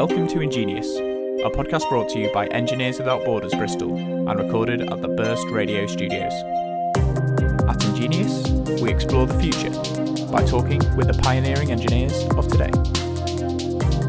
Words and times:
Welcome 0.00 0.28
to 0.28 0.40
Ingenious, 0.40 0.96
a 0.96 1.50
podcast 1.50 1.86
brought 1.90 2.08
to 2.08 2.18
you 2.18 2.32
by 2.32 2.46
Engineers 2.46 2.98
Without 2.98 3.22
Borders 3.22 3.52
Bristol 3.52 3.98
and 3.98 4.40
recorded 4.40 4.90
at 4.90 5.02
the 5.02 5.08
Burst 5.08 5.46
Radio 5.48 5.86
Studios. 5.86 6.32
At 7.68 7.84
Ingenious, 7.84 8.48
we 8.80 8.88
explore 8.88 9.26
the 9.26 9.38
future 9.38 9.68
by 10.32 10.42
talking 10.46 10.80
with 10.96 11.08
the 11.08 11.20
pioneering 11.22 11.70
engineers 11.70 12.14
of 12.38 12.48
today. 12.48 12.70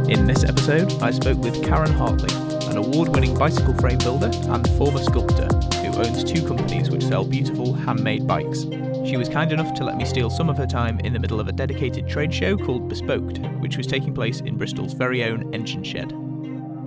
In 0.09 0.27
this 0.27 0.45
episode, 0.45 0.93
I 1.03 1.11
spoke 1.11 1.39
with 1.39 1.61
Karen 1.61 1.91
Hartley, 1.91 2.33
an 2.69 2.77
award 2.77 3.09
winning 3.09 3.37
bicycle 3.37 3.73
frame 3.73 3.97
builder 3.97 4.31
and 4.33 4.65
former 4.77 5.03
sculptor 5.03 5.49
who 5.79 5.93
owns 5.97 6.23
two 6.23 6.47
companies 6.47 6.89
which 6.89 7.03
sell 7.03 7.25
beautiful 7.25 7.73
handmade 7.73 8.25
bikes. 8.25 8.63
She 9.11 9.17
was 9.17 9.27
kind 9.27 9.51
enough 9.51 9.73
to 9.73 9.83
let 9.83 9.97
me 9.97 10.05
steal 10.05 10.29
some 10.29 10.49
of 10.49 10.55
her 10.55 10.65
time 10.65 11.01
in 11.01 11.11
the 11.11 11.19
middle 11.19 11.41
of 11.41 11.49
a 11.49 11.51
dedicated 11.51 12.07
trade 12.07 12.33
show 12.33 12.55
called 12.55 12.89
Bespoked, 12.89 13.59
which 13.59 13.75
was 13.75 13.85
taking 13.85 14.13
place 14.13 14.39
in 14.39 14.57
Bristol's 14.57 14.93
very 14.93 15.25
own 15.25 15.53
engine 15.53 15.83
shed. 15.83 16.13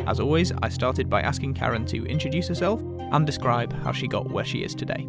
As 0.06 0.20
always, 0.20 0.51
I 0.62 0.70
started 0.70 1.10
by 1.10 1.20
asking 1.20 1.52
Karen 1.52 1.84
to 1.84 2.06
introduce 2.06 2.48
herself 2.48 2.80
and 2.98 3.27
describe 3.27 3.74
how 3.82 3.92
she 3.92 4.09
got 4.09 4.30
where 4.30 4.46
she 4.46 4.65
is 4.65 4.74
today. 4.74 5.06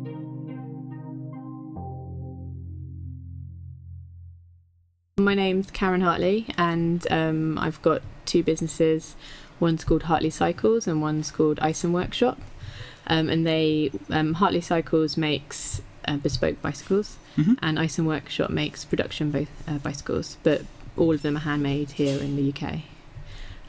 My 5.17 5.35
name's 5.35 5.71
Karen 5.71 6.01
Hartley, 6.01 6.47
and 6.57 7.09
um, 7.09 7.57
I've 7.57 7.81
got 7.81 8.01
two 8.25 8.43
businesses. 8.43 9.15
One's 9.61 9.85
called 9.85 10.03
Hartley 10.03 10.31
Cycles, 10.31 10.85
and 10.85 11.01
one's 11.01 11.31
called 11.31 11.59
Isen 11.59 11.93
Workshop. 11.93 12.41
Um, 13.07 13.29
and 13.29 13.47
they 13.47 13.91
um, 14.09 14.33
Hartley 14.33 14.59
Cycles 14.59 15.15
makes 15.15 15.81
uh, 16.07 16.17
bespoke 16.17 16.61
bicycles, 16.61 17.17
Mhm. 17.37 17.57
and 17.61 17.77
Isen 17.77 18.05
Workshop 18.05 18.49
makes 18.49 18.85
production 18.85 19.31
both 19.31 19.49
uh, 19.67 19.77
bicycles, 19.79 20.37
but 20.43 20.63
all 20.97 21.13
of 21.13 21.21
them 21.21 21.35
are 21.37 21.41
handmade 21.41 21.91
here 21.91 22.19
in 22.19 22.35
the 22.35 22.43
UK. 22.53 22.83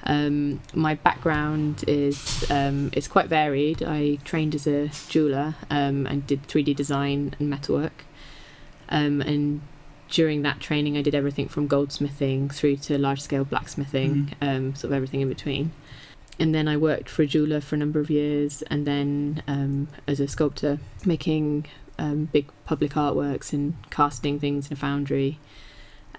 Um, 0.05 0.61
my 0.73 0.95
background 0.95 1.83
is 1.89 2.49
um, 2.51 2.91
it's 2.93 3.09
quite 3.09 3.27
varied. 3.29 3.83
I 3.83 4.19
trained 4.25 4.55
as 4.55 4.67
a 4.67 4.91
jeweler 5.09 5.57
um, 5.69 6.07
and 6.07 6.25
did 6.27 6.47
3D 6.47 6.77
design 6.77 7.35
and 7.41 7.51
metalwork. 7.51 8.05
Um, 8.89 9.21
and 9.21 9.63
during 10.09 10.43
that 10.43 10.61
training, 10.61 10.97
I 10.97 11.03
did 11.03 11.17
everything 11.17 11.49
from 11.49 11.67
goldsmithing 11.69 12.53
through 12.53 12.77
to 12.77 12.97
large 12.99 13.21
scale 13.21 13.45
blacksmithing, 13.45 14.35
um, 14.41 14.77
sort 14.77 14.91
of 14.91 14.93
everything 14.93 15.23
in 15.23 15.29
between. 15.29 15.73
And 16.39 16.55
then 16.55 16.69
I 16.69 16.77
worked 16.77 17.09
for 17.09 17.23
a 17.23 17.27
jeweler 17.27 17.61
for 17.61 17.75
a 17.75 17.79
number 17.79 17.99
of 17.99 18.09
years, 18.09 18.63
and 18.71 18.87
then 18.87 19.43
um, 19.49 19.89
as 20.07 20.21
a 20.21 20.29
sculptor, 20.29 20.79
making 21.05 21.67
um, 21.99 22.27
big 22.27 22.49
public 22.65 22.93
artworks 22.93 23.53
and 23.53 23.75
casting 23.91 24.39
things 24.39 24.69
in 24.69 24.73
a 24.75 24.77
foundry. 24.77 25.39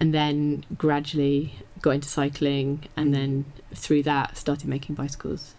And 0.00 0.14
then 0.14 0.64
gradually 0.76 1.56
got 1.82 1.90
into 1.90 2.08
cycling, 2.08 2.84
and 2.96 3.12
then 3.12 3.44
through 3.74 4.04
that 4.04 4.36
started 4.36 4.68
making 4.68 4.94
bicycles. 4.94 5.54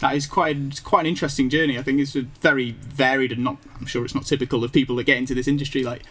That 0.00 0.14
is 0.14 0.26
quite 0.26 0.82
quite 0.84 1.00
an 1.00 1.06
interesting 1.06 1.48
journey. 1.48 1.78
I 1.78 1.82
think 1.82 1.98
it's 1.98 2.14
a 2.14 2.22
very 2.22 2.72
varied 2.72 3.32
and 3.32 3.42
not. 3.42 3.56
I'm 3.80 3.86
sure 3.86 4.04
it's 4.04 4.14
not 4.14 4.26
typical 4.26 4.62
of 4.62 4.72
people 4.72 4.96
that 4.96 5.04
get 5.04 5.16
into 5.16 5.34
this 5.34 5.48
industry. 5.48 5.84
Like, 5.84 6.02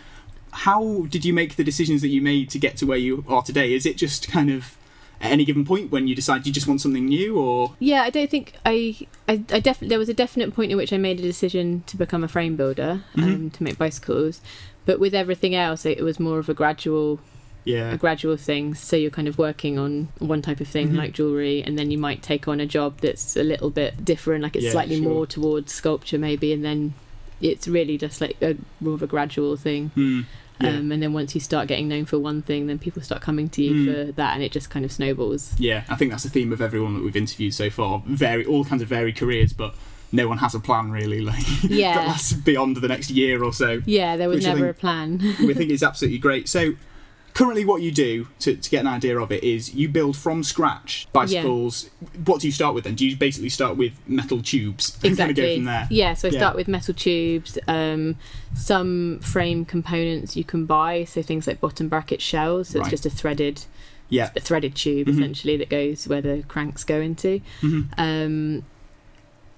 how 0.52 1.06
did 1.10 1.24
you 1.24 1.34
make 1.34 1.56
the 1.56 1.64
decisions 1.64 2.02
that 2.02 2.08
you 2.08 2.22
made 2.22 2.50
to 2.50 2.60
get 2.60 2.78
to 2.78 2.86
where 2.86 2.98
you 2.98 3.24
are 3.28 3.44
today? 3.44 3.74
Is 3.74 3.86
it 3.86 3.96
just 3.96 4.28
kind 4.28 4.50
of 4.50 4.76
at 5.20 5.32
any 5.32 5.46
given 5.46 5.66
point 5.66 5.92
when 5.92 6.08
you 6.08 6.16
decide 6.16 6.46
you 6.46 6.54
just 6.54 6.68
want 6.68 6.80
something 6.82 7.06
new, 7.06 7.38
or 7.38 7.74
Yeah, 7.80 8.04
I 8.04 8.10
don't 8.10 8.30
think 8.30 8.54
I. 8.66 8.96
I, 9.28 9.34
I 9.52 9.60
definitely 9.60 9.90
there 9.90 10.00
was 10.00 10.10
a 10.10 10.14
definite 10.14 10.54
point 10.56 10.72
in 10.72 10.78
which 10.78 10.94
I 10.94 10.98
made 10.98 11.20
a 11.20 11.24
decision 11.24 11.84
to 11.88 11.98
become 11.98 12.24
a 12.24 12.28
frame 12.28 12.56
builder 12.56 13.02
um, 13.16 13.50
to 13.52 13.64
make 13.64 13.78
bicycles, 13.78 14.42
but 14.86 15.00
with 15.00 15.14
everything 15.14 15.54
else, 15.56 15.86
it, 15.86 16.02
was 16.04 16.20
more 16.20 16.40
of 16.40 16.48
a 16.50 16.54
gradual 16.54 17.20
yeah, 17.66 17.92
a 17.92 17.98
gradual 17.98 18.38
thing. 18.38 18.76
So 18.76 18.96
you're 18.96 19.12
kind 19.12 19.28
of 19.28 19.38
working 19.38 19.78
on 19.78 20.08
one 20.20 20.42
type 20.42 20.62
of 20.62 20.68
thing 20.70 20.90
Mhm. 20.92 20.98
like 20.98 21.12
jewelry, 21.14 21.62
and 21.64 21.78
then 21.78 21.92
you 21.92 21.98
might 21.98 22.22
take 22.24 22.48
on 22.48 22.60
a 22.62 22.66
job 22.66 23.00
that's 23.02 23.36
a 23.36 23.44
little 23.44 23.70
bit 23.70 24.06
different, 24.06 24.44
like 24.44 24.56
it's 24.56 24.66
Yeah, 24.66 24.72
slightly 24.72 24.96
sure. 24.96 25.04
more 25.10 25.26
towards 25.28 25.74
sculpture 25.74 26.18
maybe, 26.18 26.54
and 26.54 26.64
then 26.64 26.94
it's 27.42 27.68
really 27.68 27.98
just 27.98 28.22
like 28.22 28.36
a 28.42 28.56
more 28.80 28.94
of 28.96 29.04
a 29.04 29.08
gradual 29.08 29.56
thing. 29.58 29.90
Hmm, 29.90 30.22
yeah. 30.62 30.70
Um, 30.70 30.92
and 30.92 31.04
then 31.04 31.14
once 31.14 31.36
you 31.36 31.42
start 31.42 31.68
getting 31.68 31.88
known 31.88 32.06
for 32.06 32.18
one 32.18 32.42
thing, 32.42 32.66
then 32.68 32.80
people 32.80 33.02
start 33.04 33.22
coming 33.22 33.48
to 33.50 33.62
you 33.64 33.74
Mm. 33.74 33.86
for 34.08 34.12
that, 34.14 34.34
and 34.34 34.42
it 34.44 34.52
just 34.52 34.70
kind 34.72 34.84
of 34.86 34.92
snowballs. 34.92 35.54
yeah. 35.60 35.84
I 35.90 35.96
think 35.96 36.10
that's 36.12 36.24
the 36.24 36.30
theme 36.30 36.52
of 36.52 36.62
everyone 36.62 36.96
that 36.96 37.04
we've 37.04 37.16
interviewed 37.16 37.54
so 37.54 37.70
far. 37.70 38.02
Very 38.08 38.44
all 38.46 38.66
kinds 38.66 38.82
of 38.82 38.88
varied 38.88 39.16
careers, 39.18 39.54
but 39.54 39.76
no 40.12 40.28
one 40.28 40.38
has 40.40 40.56
a 40.56 40.60
plan 40.60 40.90
really. 40.90 41.22
Like 41.22 41.44
Yeah. 41.64 41.94
that 41.96 42.08
lasts 42.08 42.34
beyond 42.34 42.78
the 42.78 42.88
next 42.88 43.12
year 43.12 43.44
or 43.44 43.54
so. 43.54 43.82
Yeah, 43.86 44.18
there 44.18 44.30
was 44.30 44.44
never 44.46 44.68
a 44.70 44.74
plan. 44.74 45.20
we 45.42 45.54
think 45.54 45.70
it's 45.70 45.84
absolutely 45.84 46.18
great. 46.20 46.48
So, 46.50 46.74
currently, 47.38 47.64
what 47.66 47.84
you 47.84 47.92
do 47.92 48.28
to, 48.40 48.56
to 48.56 48.70
get 48.72 48.82
an 48.82 48.88
idea 48.88 49.16
of 49.20 49.32
it 49.32 49.44
is 49.44 49.76
you 49.76 49.88
build 49.88 50.18
from 50.18 50.44
scratch 50.44 51.08
bicycles. 51.14 51.88
What 52.26 52.42
do 52.42 52.48
you 52.48 52.52
start 52.52 52.74
with 52.74 52.86
then? 52.86 52.96
Do 52.96 53.06
you 53.06 53.16
basically 53.16 53.50
start 53.50 53.78
with 53.78 53.94
metal 54.08 54.42
tubes 54.42 54.98
and 55.04 55.16
kind 55.16 55.30
of 55.30 55.36
go 55.36 55.44
exactly. 55.44 55.56
from 55.58 55.66
there? 55.66 55.88
Yeah, 55.92 56.16
so 56.16 56.30
I 56.30 56.32
Yeah. 56.32 56.40
start 56.40 56.56
with 56.56 56.68
metal 56.68 56.96
tubes, 56.96 57.60
um, 57.68 58.16
some 58.56 59.20
frame 59.20 59.66
components 59.66 60.36
you 60.36 60.44
can 60.44 60.66
buy, 60.66 61.04
so 61.04 61.22
things 61.22 61.46
like 61.46 61.62
bottom 61.62 61.88
bracket 61.90 62.22
shells. 62.24 62.70
So 62.70 62.80
it's 62.80 62.90
just 62.90 63.06
a 63.06 63.12
threaded, 63.12 63.66
Yeah. 64.10 64.32
a 64.36 64.40
threaded 64.40 64.74
tube 64.74 65.08
Mhm. 65.08 65.14
essentially 65.14 65.58
that 65.58 65.70
goes 65.70 66.08
where 66.08 66.22
the 66.22 66.44
cranks 66.48 66.84
go 66.84 67.00
into. 67.00 67.42
Mhm. 67.62 67.86
Um, 68.00 68.64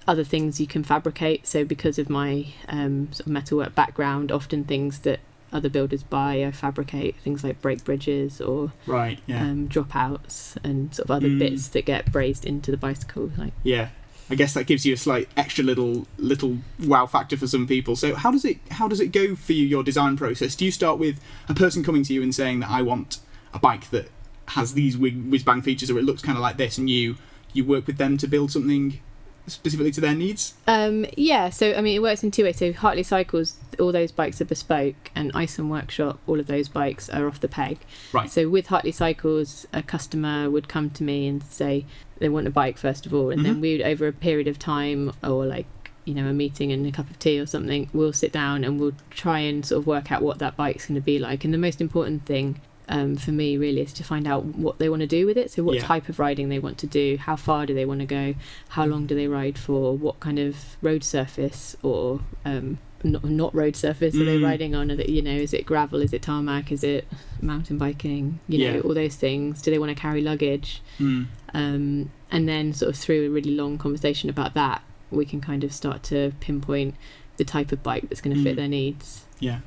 other 0.06 0.24
things 0.24 0.60
you 0.60 0.66
can 0.66 0.84
fabricate. 0.84 1.46
So 1.46 1.64
because 1.64 1.98
of 1.98 2.10
my 2.10 2.48
um, 2.68 3.08
sort 3.12 3.26
of 3.26 3.32
metalwork 3.32 3.74
background, 3.74 4.30
often 4.30 4.64
things 4.64 4.98
that 5.00 5.20
other 5.52 5.68
builders 5.68 6.02
buy, 6.02 6.44
I 6.44 6.50
fabricate 6.52 7.16
things 7.16 7.42
like 7.42 7.60
brake 7.60 7.84
bridges 7.84 8.40
or 8.40 8.72
Right. 8.86 9.18
Yeah. 9.26 9.42
um, 9.42 9.68
dropouts 9.68 10.56
and 10.62 10.94
sort 10.94 11.06
of 11.06 11.10
other 11.10 11.28
Mm. 11.28 11.38
bits 11.40 11.68
that 11.68 11.84
get 11.86 12.12
brazed 12.12 12.44
into 12.44 12.70
the 12.70 12.76
bicycle. 12.76 13.30
Like 13.36 13.52
yeah. 13.62 13.88
I 14.32 14.36
guess 14.36 14.54
that 14.54 14.68
gives 14.68 14.86
you 14.86 14.94
a 14.94 14.96
slight 14.96 15.28
extra 15.36 15.64
little 15.64 16.06
little 16.16 16.58
wow 16.78 17.06
factor 17.06 17.36
for 17.36 17.48
some 17.48 17.66
people. 17.66 17.96
So 17.96 18.14
how 18.14 18.30
does 18.30 18.44
it 18.44 18.58
how 18.70 18.86
does 18.86 19.00
it 19.00 19.08
go 19.10 19.34
for 19.34 19.52
you 19.54 19.66
your 19.66 19.82
design 19.82 20.16
process? 20.16 20.54
Do 20.54 20.64
you 20.64 20.70
start 20.70 20.98
with 21.00 21.20
a 21.48 21.54
person 21.54 21.82
coming 21.82 22.04
to 22.04 22.12
you 22.14 22.22
and 22.22 22.32
saying 22.34 22.60
that 22.60 22.70
I 22.70 22.82
want 22.82 23.18
a 23.52 23.58
bike 23.58 23.90
that 23.90 24.08
has 24.46 24.74
these 24.74 24.96
whiz 24.96 25.42
bang 25.42 25.62
features 25.62 25.90
or 25.90 25.98
it 25.98 26.04
looks 26.04 26.22
kind 26.22 26.38
of 26.38 26.42
like 26.42 26.56
this, 26.58 26.78
and 26.78 26.88
you 26.88 27.16
you 27.52 27.64
work 27.64 27.88
with 27.88 27.96
them 27.96 28.16
to 28.18 28.28
build 28.28 28.52
something 28.52 29.00
specifically 29.46 29.90
to 29.92 30.00
their 30.00 30.14
needs? 30.14 30.54
Um, 30.66 31.06
yeah, 31.16 31.50
so 31.50 31.74
I 31.74 31.80
mean, 31.80 31.96
it 31.96 32.02
works 32.02 32.22
in 32.22 32.30
two 32.30 32.44
ways. 32.44 32.56
So 32.58 32.72
Hartley 32.72 33.02
Cycles, 33.02 33.56
all 33.78 33.92
those 33.92 34.12
bikes 34.12 34.40
are 34.40 34.44
bespoke, 34.44 35.10
and 35.14 35.32
Isen 35.34 35.68
Workshop, 35.68 36.18
all 36.26 36.38
of 36.40 36.46
those 36.46 36.68
bikes 36.68 37.08
are 37.10 37.26
off 37.26 37.40
the 37.40 37.48
peg. 37.48 37.78
Right. 38.12 38.30
So 38.30 38.48
with 38.48 38.68
Hartley 38.68 38.92
Cycles, 38.92 39.66
a 39.72 39.82
customer 39.82 40.50
would 40.50 40.68
come 40.68 40.90
to 40.90 41.02
me 41.02 41.26
and 41.26 41.42
say 41.42 41.84
they 42.18 42.28
want 42.28 42.46
a 42.46 42.50
bike 42.50 42.78
first 42.78 43.06
of 43.06 43.14
all, 43.14 43.30
and 43.30 43.44
then 43.44 43.56
Mhm. 43.56 43.60
we 43.60 43.72
would 43.72 43.82
over 43.86 44.06
a 44.06 44.12
period 44.12 44.46
of 44.48 44.58
time, 44.58 45.12
or 45.24 45.46
like 45.46 45.66
you 46.04 46.14
know 46.14 46.26
a 46.26 46.32
meeting 46.32 46.72
and 46.72 46.86
a 46.86 46.90
cup 46.90 47.10
of 47.10 47.18
tea 47.18 47.38
or 47.38 47.46
something, 47.46 47.88
we'll 47.92 48.12
sit 48.12 48.32
down 48.32 48.64
and 48.64 48.80
we'll 48.80 48.94
try 49.10 49.40
and 49.40 49.64
sort 49.66 49.80
of 49.80 49.86
work 49.86 50.10
out 50.10 50.22
what 50.22 50.38
that 50.38 50.56
bike's 50.56 50.86
going 50.86 50.94
to 50.94 51.00
be 51.00 51.18
like. 51.18 51.44
And 51.44 51.52
the 51.52 51.58
most 51.58 51.80
important 51.80 52.24
thing. 52.26 52.60
Um, 52.92 53.14
for 53.16 53.30
me, 53.30 53.56
really, 53.56 53.82
is 53.82 53.92
to 53.94 54.02
find 54.04 54.26
out 54.26 54.44
what 54.44 54.78
they 54.80 54.88
want 54.88 55.00
to 55.00 55.06
do 55.06 55.24
with 55.24 55.36
it. 55.38 55.50
So, 55.52 55.62
what 55.62 55.76
Yeah. 55.76 55.82
type 55.84 56.08
of 56.08 56.18
riding 56.18 56.48
they 56.48 56.58
want 56.58 56.76
to 56.78 56.86
do, 56.88 57.16
how 57.18 57.36
far 57.36 57.64
do 57.64 57.72
they 57.72 57.84
want 57.84 58.00
to 58.00 58.06
go, 58.06 58.34
how 58.70 58.84
long 58.84 59.06
do 59.06 59.14
they 59.14 59.28
ride 59.28 59.56
for, 59.58 59.96
what 59.96 60.18
kind 60.18 60.38
of 60.40 60.56
road 60.82 61.04
surface 61.04 61.76
or 61.84 62.20
um, 62.44 62.78
not, 63.04 63.22
not 63.24 63.54
road 63.54 63.76
surface 63.76 64.14
are 64.16 64.24
they 64.24 64.38
Mm. 64.38 64.44
riding 64.44 64.74
on? 64.74 64.90
Are 64.90 64.96
they, 64.96 65.06
you 65.06 65.22
know, 65.22 65.30
is 65.46 65.54
it 65.54 65.64
gravel? 65.66 66.02
Is 66.02 66.12
it 66.12 66.20
tarmac? 66.22 66.72
Is 66.72 66.82
it 66.82 67.06
mountain 67.40 67.78
biking? 67.78 68.40
You 68.48 68.58
know, 68.72 68.80
all 68.80 68.92
those 68.94 69.14
things. 69.14 69.62
Do 69.62 69.70
they 69.70 69.78
want 69.78 69.90
to 69.96 70.00
carry 70.06 70.20
luggage? 70.20 70.82
Hmm. 70.98 71.22
Um, 71.54 72.10
and 72.30 72.48
then, 72.48 72.72
sort 72.72 72.90
of 72.92 72.96
through 72.96 73.26
a 73.26 73.30
really 73.30 73.52
long 73.54 73.78
conversation 73.78 74.28
about 74.28 74.54
that, 74.54 74.82
we 75.12 75.24
can 75.24 75.40
kind 75.40 75.62
of 75.64 75.72
start 75.72 76.02
to 76.04 76.32
pinpoint 76.40 76.94
the 77.36 77.44
type 77.44 77.70
of 77.72 77.82
bike 77.82 78.08
that's 78.08 78.20
going 78.20 78.36
to 78.36 78.42
fit 78.42 78.54
Mm. 78.54 78.56
their 78.56 78.68
needs. 78.68 79.24
Yeah. 79.38 79.60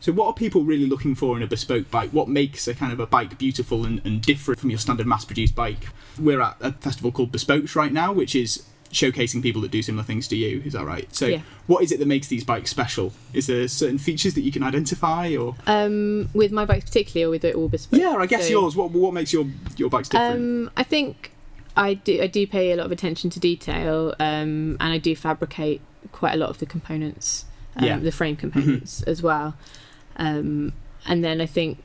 So, 0.00 0.12
what 0.12 0.26
are 0.26 0.32
people 0.32 0.62
really 0.62 0.86
looking 0.86 1.14
for 1.14 1.36
in 1.36 1.42
a 1.42 1.46
bespoke 1.46 1.90
bike? 1.90 2.10
What 2.10 2.28
makes 2.28 2.68
a 2.68 2.74
kind 2.74 2.92
of 2.92 3.00
a 3.00 3.06
bike 3.06 3.36
beautiful 3.38 3.84
and, 3.84 4.00
and 4.04 4.22
different 4.22 4.60
from 4.60 4.70
your 4.70 4.78
standard 4.78 5.06
mass 5.06 5.24
produced 5.24 5.54
bike? 5.54 5.88
We're 6.18 6.40
at 6.40 6.56
a 6.60 6.72
festival 6.72 7.10
called 7.10 7.32
Bespoked 7.32 7.74
right 7.74 7.92
now, 7.92 8.12
which 8.12 8.34
is 8.36 8.62
showcasing 8.92 9.42
people 9.42 9.60
that 9.60 9.70
do 9.70 9.82
similar 9.82 10.02
things 10.04 10.26
to 10.28 10.36
you. 10.36 10.62
Is 10.64 10.72
that 10.72 10.84
right? 10.86 11.12
So, 11.14 11.26
Yeah. 11.26 11.40
what 11.66 11.82
is 11.82 11.90
it 11.92 11.98
that 11.98 12.06
makes 12.08 12.28
these 12.28 12.44
bikes 12.44 12.70
special? 12.70 13.12
Is 13.34 13.48
there 13.48 13.66
certain 13.68 13.98
features 13.98 14.34
that 14.34 14.42
you 14.42 14.52
can 14.52 14.62
identify, 14.62 15.34
or 15.36 15.56
Um, 15.66 16.28
with 16.32 16.52
my 16.52 16.64
bikes 16.64 16.84
particularly, 16.86 17.24
or 17.24 17.30
with 17.30 17.44
it 17.44 17.54
all 17.56 17.68
bespoke? 17.68 18.00
yeah, 18.00 18.14
I 18.16 18.26
guess 18.26 18.44
So- 18.44 18.50
yours. 18.50 18.76
What 18.76 18.92
what 18.92 19.12
makes 19.12 19.32
your 19.32 19.46
your 19.76 19.90
bikes 19.90 20.08
different? 20.08 20.36
Um, 20.36 20.70
I 20.76 20.84
think 20.84 21.32
I 21.76 21.94
do. 21.94 22.22
I 22.22 22.28
do 22.28 22.46
pay 22.46 22.70
a 22.72 22.76
lot 22.76 22.86
of 22.86 22.92
attention 22.92 23.30
to 23.30 23.40
detail, 23.40 24.14
um, 24.20 24.76
and 24.80 24.92
I 24.92 24.98
do 24.98 25.14
fabricate 25.16 25.80
quite 26.12 26.34
a 26.34 26.38
lot 26.38 26.48
of 26.50 26.58
the 26.58 26.66
components, 26.66 27.44
um, 27.76 27.84
Yeah. 27.84 27.98
the 27.98 28.12
frame 28.12 28.36
components 28.36 29.02
as 29.02 29.22
well. 29.22 29.54
Um, 30.18 30.72
and 31.06 31.24
then 31.24 31.40
I 31.40 31.46
think 31.46 31.78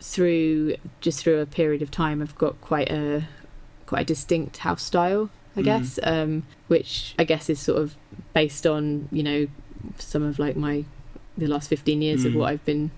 through 0.00 0.74
just 1.00 1.20
through 1.20 1.40
a 1.40 1.46
period 1.46 1.82
of 1.82 1.90
time, 1.90 2.20
I've 2.22 2.36
got 2.36 2.60
quite 2.60 2.90
a 2.90 3.24
quite 3.86 4.02
a 4.02 4.04
distinct 4.04 4.58
house 4.58 4.82
style, 4.82 5.30
I 5.56 5.60
Mhm. 5.60 5.64
guess, 5.64 5.98
um, 6.02 6.42
which 6.68 7.14
I 7.18 7.24
guess 7.24 7.50
is 7.50 7.60
sort 7.60 7.80
of 7.80 7.94
based 8.34 8.66
on 8.66 9.08
you 9.12 9.22
know 9.22 9.46
some 9.98 10.22
of 10.22 10.38
like 10.38 10.56
my 10.56 10.84
the 11.38 11.46
last 11.46 11.68
fifteen 11.68 12.02
years 12.02 12.24
of 12.24 12.32
Mm. 12.32 12.36
what 12.36 12.50
I've 12.50 12.64
been 12.64 12.90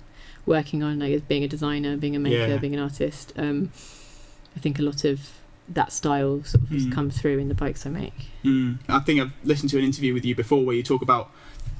working 0.46 0.82
on, 0.82 0.98
like 0.98 1.12
as 1.12 1.22
being 1.22 1.44
a 1.44 1.48
designer, 1.48 1.96
being 1.96 2.16
a 2.16 2.18
maker, 2.18 2.36
Yeah. 2.48 2.56
being 2.58 2.74
an 2.74 2.80
artist. 2.80 3.32
Um, 3.36 3.70
I 4.56 4.60
think 4.60 4.78
a 4.78 4.82
lot 4.82 5.04
of 5.04 5.30
that 5.68 5.92
style 5.92 6.42
sort 6.44 6.64
of 6.64 6.68
has 6.70 6.86
Mm. 6.86 6.92
come 6.92 7.10
through 7.10 7.38
in 7.38 7.48
the 7.48 7.54
bikes 7.54 7.86
I 7.86 7.90
make. 7.90 8.28
Mm. 8.44 8.78
I 8.88 8.98
think 9.00 9.20
I've 9.20 9.32
listened 9.44 9.70
to 9.70 9.78
an 9.78 9.84
interview 9.84 10.12
with 10.12 10.24
you 10.24 10.34
before 10.34 10.64
where 10.64 10.76
you 10.76 10.82
talk 10.82 11.00
about 11.00 11.30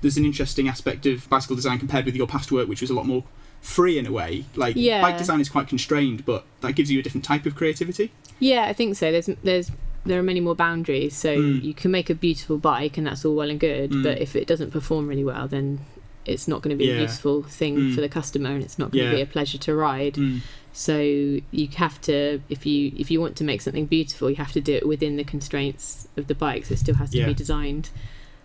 there's 0.05 0.17
an 0.17 0.25
interesting 0.25 0.69
aspect 0.69 1.07
of 1.07 1.29
bicycle 1.29 1.57
design 1.57 1.79
compared 1.79 2.05
with 2.05 2.15
your 2.15 2.27
past 2.27 2.53
work, 2.53 2.69
which 2.69 2.81
was 2.81 2.91
a 2.91 2.95
lot 2.95 3.07
more 3.07 3.25
free 3.61 3.99
in 3.99 4.07
a 4.07 4.13
way. 4.13 4.45
Like 4.55 4.77
Yeah. 4.77 5.01
bike 5.03 5.17
design 5.19 5.41
is 5.41 5.49
quite 5.49 5.67
constrained, 5.69 6.25
but 6.25 6.45
that 6.61 6.75
gives 6.75 6.91
you 6.91 6.99
a 7.01 7.03
different 7.03 7.25
type 7.25 7.47
of 7.47 7.55
creativity. 7.57 8.11
Yeah, 8.39 8.65
I 8.67 8.73
think 8.75 8.95
so. 8.97 9.11
There's 9.11 9.29
there's 9.43 9.71
there 10.07 10.19
are 10.21 10.23
many 10.23 10.41
more 10.41 10.55
boundaries, 10.55 11.17
so 11.17 11.35
Mm. 11.39 11.65
you 11.65 11.73
can 11.73 11.91
make 11.91 12.11
a 12.11 12.15
beautiful 12.15 12.59
bike, 12.59 12.99
and 12.99 13.07
that's 13.07 13.25
all 13.25 13.35
well 13.35 13.49
and 13.49 13.59
good. 13.59 13.91
Mm. 13.91 14.03
But 14.03 14.21
if 14.21 14.37
it 14.37 14.47
doesn't 14.47 14.71
perform 14.71 15.09
really 15.09 15.25
well, 15.25 15.49
then 15.49 15.81
it's 16.27 16.47
not 16.47 16.61
going 16.63 16.77
to 16.77 16.83
be 16.85 16.91
Yeah. 16.91 16.99
a 16.99 17.03
useful 17.03 17.43
thing 17.43 17.75
Mm. 17.77 17.95
for 17.95 18.01
the 18.03 18.09
customer, 18.11 18.51
and 18.51 18.63
it's 18.63 18.79
not 18.79 18.91
going 18.93 19.09
to 19.11 19.17
be 19.17 19.23
a 19.23 19.27
pleasure 19.27 19.57
to 19.59 19.75
ride. 19.75 20.15
Mm. 20.15 20.41
So 20.75 20.99
you 21.01 21.69
have 21.77 22.01
to, 22.03 22.41
if 22.51 22.67
you 22.67 22.93
if 22.99 23.11
you 23.11 23.19
want 23.21 23.37
to 23.37 23.45
make 23.45 23.61
something 23.63 23.87
beautiful, 23.87 24.29
you 24.29 24.37
have 24.37 24.53
to 24.53 24.61
do 24.61 24.75
it 24.75 24.87
within 24.87 25.17
the 25.17 25.25
constraints 25.25 26.07
of 26.19 26.27
the 26.27 26.35
bikes. 26.35 26.71
It 26.71 26.79
still 26.81 26.97
has 26.97 27.11
to 27.11 27.19
Yeah. 27.19 27.27
be 27.29 27.35
designed 27.35 27.89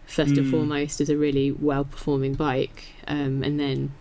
first 0.10 0.36
and 0.38 0.48
Mm. 0.48 0.52
foremost 0.52 1.00
as 1.02 1.10
a 1.10 1.18
really 1.18 1.52
well 1.52 1.86
performing 1.86 2.34
bike, 2.34 2.86
um, 3.08 3.44
and 3.44 3.60
then 3.60 3.92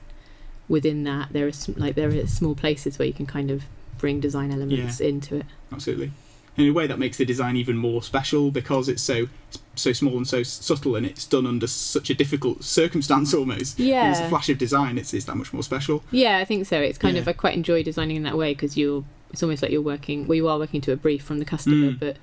within 0.69 1.05
that 1.05 1.29
there 1.33 1.47
are 1.47 1.53
sm- 1.53 1.73
like 1.77 1.95
there 1.95 2.09
are 2.09 2.27
small 2.27 2.55
places 2.55 2.99
where 2.99 3.07
you 3.07 3.15
can 3.15 3.27
kind 3.27 3.51
of 3.51 3.65
bring 3.99 4.21
design 4.21 4.51
elements 4.53 5.01
into 5.01 5.37
it. 5.37 5.47
Absolutely. 5.73 6.11
In 6.57 6.67
a 6.69 6.73
way, 6.73 6.87
that 6.89 6.99
makes 6.99 7.17
the 7.19 7.25
design 7.25 7.57
even 7.57 7.77
more 7.77 8.03
special 8.03 8.51
because 8.51 8.89
it's 8.89 9.03
so 9.03 9.29
so 9.77 9.93
small 9.93 10.17
and 10.17 10.27
so 10.27 10.43
subtle, 10.43 10.97
and 10.97 11.07
it's 11.07 11.25
done 11.25 11.47
under 11.47 11.69
such 11.69 12.11
a 12.11 12.15
difficult 12.15 12.65
circumstance 12.65 13.33
almost. 13.33 13.79
When 13.79 13.89
it's 14.11 14.19
a 14.19 14.29
flash 14.29 14.49
of 14.49 14.59
design. 14.59 14.99
It's, 14.99 15.15
it's 15.15 15.27
that 15.27 15.37
much 15.37 15.53
more 15.53 15.63
special. 15.63 16.03
yeah, 16.11 16.39
I 16.39 16.45
think 16.45 16.67
so. 16.67 16.81
It's 16.81 16.99
kind 16.99 17.17
of 17.17 17.29
I 17.29 17.33
quite 17.33 17.55
enjoy 17.55 17.85
designing 17.85 18.17
in 18.17 18.23
that 18.25 18.37
way 18.37 18.55
because 18.55 18.77
you're 18.77 19.05
it's 19.31 19.43
almost 19.43 19.63
like 19.63 19.71
you're 19.71 19.83
working 19.83 20.27
well 20.27 20.35
you 20.37 20.49
are 20.49 20.59
working 20.59 20.81
to 20.81 20.91
a 20.93 20.97
brief 20.97 21.23
from 21.23 21.39
the 21.39 21.45
customer, 21.45 21.93
Mm. 21.93 22.01
but 22.01 22.17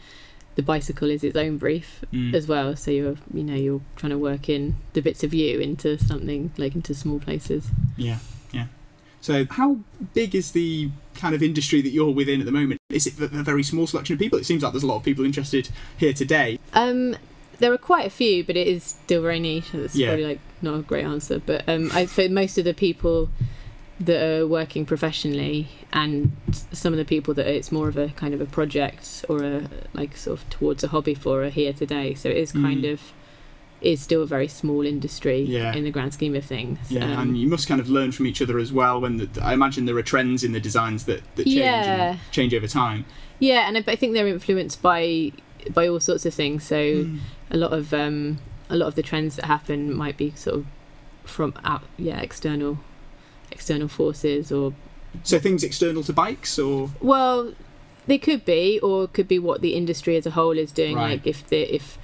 the 0.56 0.62
bicycle 0.64 1.10
is 1.10 1.24
its 1.24 1.36
own 1.36 1.58
brief 1.58 2.04
Mm. 2.14 2.34
as 2.34 2.48
well. 2.48 2.76
So 2.76 2.92
you're 2.92 3.18
you 3.34 3.44
know 3.44 3.56
you're 3.56 3.82
trying 3.96 4.12
to 4.12 4.18
work 4.18 4.48
in 4.50 4.76
the 4.94 5.02
bits 5.02 5.24
of 5.24 5.34
you 5.34 5.60
into 5.60 5.98
something 5.98 6.52
like 6.58 6.76
into 6.76 6.94
small 6.94 7.20
places. 7.20 7.68
Yeah, 7.98 8.20
yeah. 8.54 8.68
So, 9.22 9.46
how 9.50 9.80
big 10.14 10.36
is 10.36 10.52
the 10.52 10.90
kind 11.16 11.34
of 11.34 11.42
industry 11.42 11.82
that 11.82 11.90
you're 11.90 12.12
within 12.12 12.40
at 12.42 12.46
the 12.46 12.52
moment? 12.52 12.80
Is 12.90 13.08
it 13.08 13.20
a 13.20 13.28
very 13.44 13.64
small 13.64 13.88
selection 13.88 14.14
of 14.14 14.20
people? 14.20 14.38
It 14.38 14.46
seems 14.46 14.62
like 14.62 14.72
there's 14.74 14.84
a 14.84 14.88
lot 14.88 14.98
of 14.98 15.04
people 15.04 15.26
interested 15.26 15.70
here 15.98 16.14
today. 16.14 16.60
Um, 16.74 17.16
there 17.58 17.74
are 17.74 17.78
quite 17.80 18.06
a 18.06 18.10
few, 18.12 18.44
but 18.44 18.56
it 18.56 18.68
is 18.68 18.84
still 18.84 19.24
very 19.24 19.40
niche. 19.40 19.74
It's 19.74 19.96
Yeah. 19.96 20.10
probably 20.10 20.26
like 20.26 20.40
not 20.62 20.76
a 20.80 20.82
great 20.84 21.06
answer, 21.06 21.40
but 21.40 21.68
um, 21.68 21.90
I 21.94 22.06
for 22.06 22.30
most 22.30 22.58
of 22.60 22.66
the 22.66 22.74
people 22.76 23.30
that 24.00 24.22
are 24.22 24.46
working 24.48 24.86
professionally 24.86 25.68
and 25.94 26.32
some 26.74 26.92
of 26.94 26.98
the 26.98 27.06
people 27.06 27.34
that 27.34 27.48
it's 27.48 27.72
more 27.72 27.88
of 27.88 27.96
a 27.98 28.10
kind 28.10 28.34
of 28.34 28.42
a 28.42 28.46
project 28.46 29.24
or 29.30 29.42
a 29.44 29.70
like 29.94 30.18
sort 30.18 30.40
of 30.40 30.50
towards 30.50 30.84
a 30.84 30.90
hobby 30.90 31.14
for 31.14 31.44
are 31.44 31.50
here 31.50 31.72
today. 31.72 32.14
So 32.14 32.28
it 32.30 32.36
is 32.38 32.52
kind 32.52 32.84
Mm. 32.84 32.94
of 32.94 33.02
is 33.82 34.02
still 34.02 34.24
a 34.24 34.26
very 34.26 34.48
small 34.48 34.86
industry 34.86 35.42
Yeah. 35.42 35.74
in 35.74 35.84
the 35.84 35.92
grand 35.92 36.14
scheme 36.14 36.36
of 36.36 36.44
things. 36.44 36.80
Yeah, 36.90 37.04
Um, 37.06 37.30
and 37.30 37.38
you 37.38 37.48
must 37.48 37.68
kind 37.68 37.80
of 37.80 37.90
learn 37.90 38.12
from 38.12 38.26
each 38.26 38.42
other 38.42 38.58
as 38.58 38.74
well. 38.74 39.00
When 39.00 39.18
the, 39.18 39.30
I 39.42 39.54
imagine 39.54 39.86
there 39.86 39.98
are 39.98 40.02
trends 40.02 40.44
in 40.44 40.52
the 40.54 40.60
designs 40.60 41.06
that, 41.06 41.22
that 41.36 41.44
change 41.44 41.56
Yeah. 41.58 42.18
change 42.32 42.54
over 42.54 42.68
time. 42.68 43.06
yeah, 43.40 43.68
and 43.68 43.78
I, 43.78 43.84
I 43.88 43.96
think 43.96 44.14
they're 44.14 44.28
influenced 44.28 44.82
by 44.82 45.32
by 45.74 45.88
all 45.88 46.00
sorts 46.00 46.26
of 46.26 46.34
things. 46.34 46.64
So. 46.64 46.76
Mm. 46.76 47.20
a 47.52 47.58
lot 47.58 47.72
of 47.74 47.94
um, 47.94 48.40
a 48.70 48.76
lot 48.76 48.88
of 48.88 48.96
the 48.96 49.04
trends 49.04 49.36
that 49.36 49.46
happen 49.46 49.94
might 49.94 50.18
be 50.18 50.32
sort 50.36 50.56
of 50.58 50.66
from 51.24 51.54
out 51.64 51.84
yeah 51.98 52.20
external 52.20 52.80
external 53.56 53.88
forces 53.88 54.52
or 54.52 54.74
So 55.24 55.40
things 55.40 55.64
external 55.64 56.04
to 56.04 56.14
bikes, 56.14 56.60
or 56.60 56.90
well 57.02 57.54
they 58.08 58.18
could 58.28 58.44
be 58.46 58.80
or 58.88 59.08
could 59.16 59.28
be 59.36 59.40
what 59.40 59.62
the 59.62 59.74
industry 59.82 60.16
as 60.18 60.26
a 60.28 60.32
whole 60.40 60.58
is 60.66 60.72
doing 60.72 60.96
Right. 60.96 61.12
like 61.14 61.26
if 61.34 61.40
the 61.48 61.62
if 61.80 61.98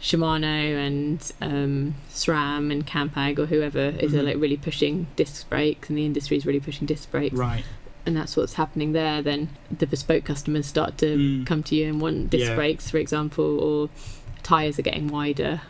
Shimano 0.00 0.58
and 0.86 1.32
um, 1.40 1.94
SRAM 2.10 2.70
and 2.70 2.86
Campag 2.86 3.38
or 3.38 3.46
whoever 3.46 3.86
is 3.98 4.12
Mhm. 4.12 4.24
like 4.24 4.36
really 4.44 4.56
pushing 4.56 5.06
disc 5.16 5.48
brakes 5.48 5.88
and 5.88 5.96
the 5.98 6.04
industry 6.06 6.36
is 6.36 6.44
really 6.46 6.60
pushing 6.60 6.86
disc 6.86 7.10
brakes 7.10 7.34
right? 7.34 7.64
and 8.04 8.16
that's 8.16 8.36
what's 8.36 8.54
happening 8.54 8.92
there 8.92 9.20
then 9.22 9.48
the 9.76 9.86
bespoke 9.86 10.24
customers 10.24 10.66
start 10.66 10.96
to 10.98 11.16
Mm. 11.16 11.46
come 11.46 11.62
to 11.64 11.74
you 11.74 11.86
and 11.88 12.00
want 12.00 12.30
disc 12.30 12.44
Yeah. 12.46 12.54
brakes 12.54 12.88
for 12.90 12.98
example 12.98 13.58
or 13.58 13.88
tires 14.42 14.78
are 14.78 14.82
getting 14.90 15.08
wider 15.08 15.62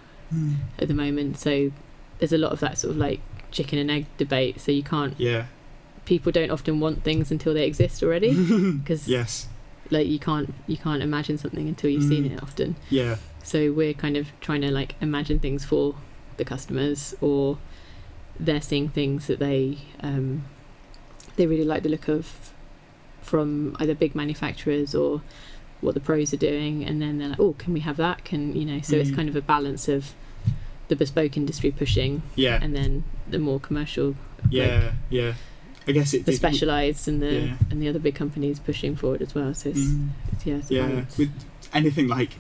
at 0.79 0.89
the 0.89 0.93
moment. 0.95 1.39
So 1.39 1.71
there's 2.19 2.33
a 2.33 2.39
lot 2.39 2.51
of 2.53 2.61
that 2.61 2.77
sort 2.79 2.91
of 2.91 2.99
like 2.99 3.21
chicken 3.51 3.79
and 3.79 3.91
egg 3.91 4.07
debate. 4.19 4.61
So 4.61 4.73
you 4.73 4.83
can't. 4.83 5.15
Yeah. 5.19 5.47
People 6.05 6.31
don't 6.33 6.51
often 6.51 6.79
want 6.81 7.03
things 7.05 7.31
until 7.31 7.53
they 7.55 7.67
exist 7.67 8.03
already, 8.03 8.33
because 8.79 9.09
yes. 9.09 9.49
like 9.91 10.07
you 10.07 10.19
can't 10.19 10.55
you 10.67 10.77
can't 10.77 11.03
imagine 11.03 11.37
something 11.39 11.67
until 11.69 11.91
you've 11.91 12.05
seen 12.05 12.25
Mm. 12.25 12.33
it 12.35 12.43
often. 12.43 12.77
Yeah. 12.91 13.17
So 13.43 13.73
we're 13.73 13.95
kind 13.95 14.17
of 14.17 14.29
trying 14.41 14.61
to 14.63 14.71
like 14.71 14.95
imagine 15.01 15.39
things 15.41 15.65
for 15.65 15.95
the 16.37 16.45
customers, 16.45 17.15
or 17.21 17.59
they're 18.39 18.61
seeing 18.61 18.89
things 18.89 19.27
that 19.27 19.39
they 19.39 19.79
um, 20.01 20.45
they 21.37 21.47
really 21.47 21.65
like 21.65 21.83
the 21.83 21.89
look 21.89 22.07
of 22.09 22.53
from 23.21 23.77
either 23.81 23.95
big 23.95 24.15
manufacturers 24.15 24.95
or 24.95 25.23
what 25.81 25.95
the 25.95 26.01
pros 26.01 26.33
are 26.33 26.37
doing, 26.39 26.85
and 26.85 27.03
then 27.03 27.19
they're 27.19 27.29
like, 27.29 27.41
oh, 27.41 27.55
can 27.59 27.73
we 27.73 27.81
have 27.81 27.97
that? 27.97 28.25
Can 28.25 28.55
you 28.55 28.65
know? 28.65 28.81
So 28.81 28.97
it's 28.97 29.11
Mm. 29.11 29.17
kind 29.17 29.29
of 29.29 29.35
a 29.37 29.43
balance 29.43 29.89
of 29.89 30.15
the 30.89 30.97
bespoke 30.97 31.37
industry 31.37 31.71
pushing 31.71 32.23
Yeah. 32.37 32.59
and 32.63 32.75
then 32.75 33.05
the 33.29 33.39
more 33.39 33.59
commercial, 33.61 34.15
Yeah. 34.51 34.93
Yeah. 35.11 35.35
I 35.89 35.93
guess 35.93 36.15
it. 36.15 36.27
the 36.27 36.33
specialized, 36.33 37.07
and 37.09 37.23
the 37.23 37.33
Yeah. 37.33 37.55
and 37.71 37.81
the 37.81 37.89
other 37.89 37.99
big 38.01 38.15
companies 38.17 38.59
pushing 38.59 38.97
forward 38.97 39.23
as 39.23 39.35
well. 39.35 39.55
So 39.55 39.71
it's, 39.71 39.79
Mm. 39.81 40.09
it's 40.33 40.47
yeah, 40.47 40.55
it's 40.57 40.71
yeah. 40.71 40.87
balance. 40.87 41.19
With 41.19 41.31
anything 41.73 42.09
like 42.09 42.31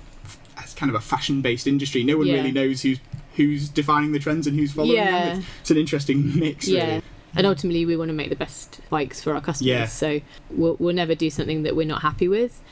it's 0.58 0.74
kind 0.74 0.90
of 0.90 0.96
a 0.96 1.00
fashion-based 1.00 1.66
industry, 1.66 2.02
no 2.02 2.16
one 2.18 2.26
Yeah. 2.26 2.34
really 2.34 2.52
knows 2.52 2.82
who's 2.82 2.98
who's 3.36 3.68
defining 3.68 4.12
the 4.12 4.18
trends 4.18 4.46
and 4.46 4.58
who's 4.58 4.72
following 4.72 4.96
them. 4.96 5.38
It's, 5.38 5.46
it's 5.60 5.70
an 5.70 5.76
interesting 5.76 6.38
mix. 6.40 6.66
yeah. 6.66 6.86
Really. 6.86 7.02
And 7.36 7.46
ultimately, 7.46 7.84
we 7.84 7.94
want 7.96 8.08
to 8.08 8.14
make 8.14 8.30
the 8.30 8.36
best 8.36 8.80
bikes 8.88 9.22
for 9.22 9.34
our 9.34 9.42
customers. 9.42 9.68
Yeah. 9.68 9.86
So 9.86 10.20
we'll, 10.50 10.76
we'll 10.78 10.94
never 10.94 11.14
do 11.14 11.28
something 11.28 11.62
that 11.64 11.76
we're 11.76 11.86
not 11.86 12.00
happy 12.00 12.28
with, 12.28 12.62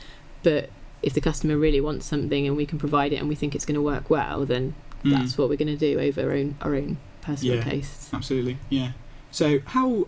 but 0.41 0.71
if 1.03 1.13
the 1.13 1.21
customer 1.21 1.55
really 1.55 1.79
wants 1.79 2.07
something 2.07 2.47
and 2.47 2.57
we 2.57 2.65
can 2.65 2.79
provide 2.79 3.13
it 3.13 3.17
and 3.17 3.29
we 3.29 3.35
think 3.35 3.53
it's 3.53 3.63
going 3.63 3.75
to 3.75 3.81
work 3.81 4.09
well, 4.09 4.43
then 4.43 4.73
Mm. 5.03 5.11
that's 5.11 5.37
what 5.37 5.49
we're 5.49 5.57
going 5.57 5.67
to 5.67 5.77
do 5.77 5.99
over 5.99 6.21
our 6.23 6.31
own 6.31 6.55
our 6.61 6.75
own 6.75 6.97
personal 7.21 7.55
Yeah. 7.57 7.63
tastes. 7.63 8.13
Absolutely, 8.13 8.57
yeah. 8.69 8.91
So, 9.31 9.59
how 9.65 10.07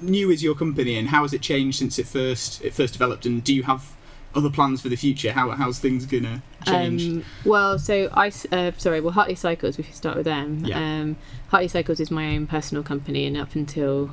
new 0.00 0.30
is 0.30 0.42
your 0.42 0.54
company, 0.54 0.96
and 0.96 1.08
how 1.08 1.22
has 1.22 1.32
it 1.32 1.42
changed 1.42 1.78
since 1.78 1.98
it 1.98 2.06
first 2.06 2.62
it 2.64 2.72
first 2.74 2.92
developed? 2.94 3.26
And 3.26 3.44
do 3.44 3.54
you 3.54 3.62
have 3.64 3.94
other 4.34 4.48
plans 4.48 4.80
for 4.80 4.88
the 4.88 4.96
future? 4.96 5.32
How 5.32 5.50
how's 5.50 5.78
things 5.78 6.06
gonna 6.06 6.42
change? 6.66 7.06
Um, 7.06 7.24
well, 7.44 7.78
so 7.78 8.08
I 8.14 8.32
uh, 8.50 8.72
sorry. 8.78 9.00
Well, 9.00 9.12
Hartley 9.12 9.34
Cycles. 9.34 9.78
If 9.78 9.86
you 9.88 9.94
start 9.94 10.16
with 10.16 10.24
them, 10.24 10.64
Yeah. 10.64 10.78
um, 10.78 11.16
Hartley 11.48 11.68
Cycles 11.68 12.00
is 12.00 12.10
my 12.10 12.34
own 12.34 12.46
personal 12.46 12.82
company, 12.82 13.26
and 13.26 13.36
up 13.36 13.54
until 13.54 14.12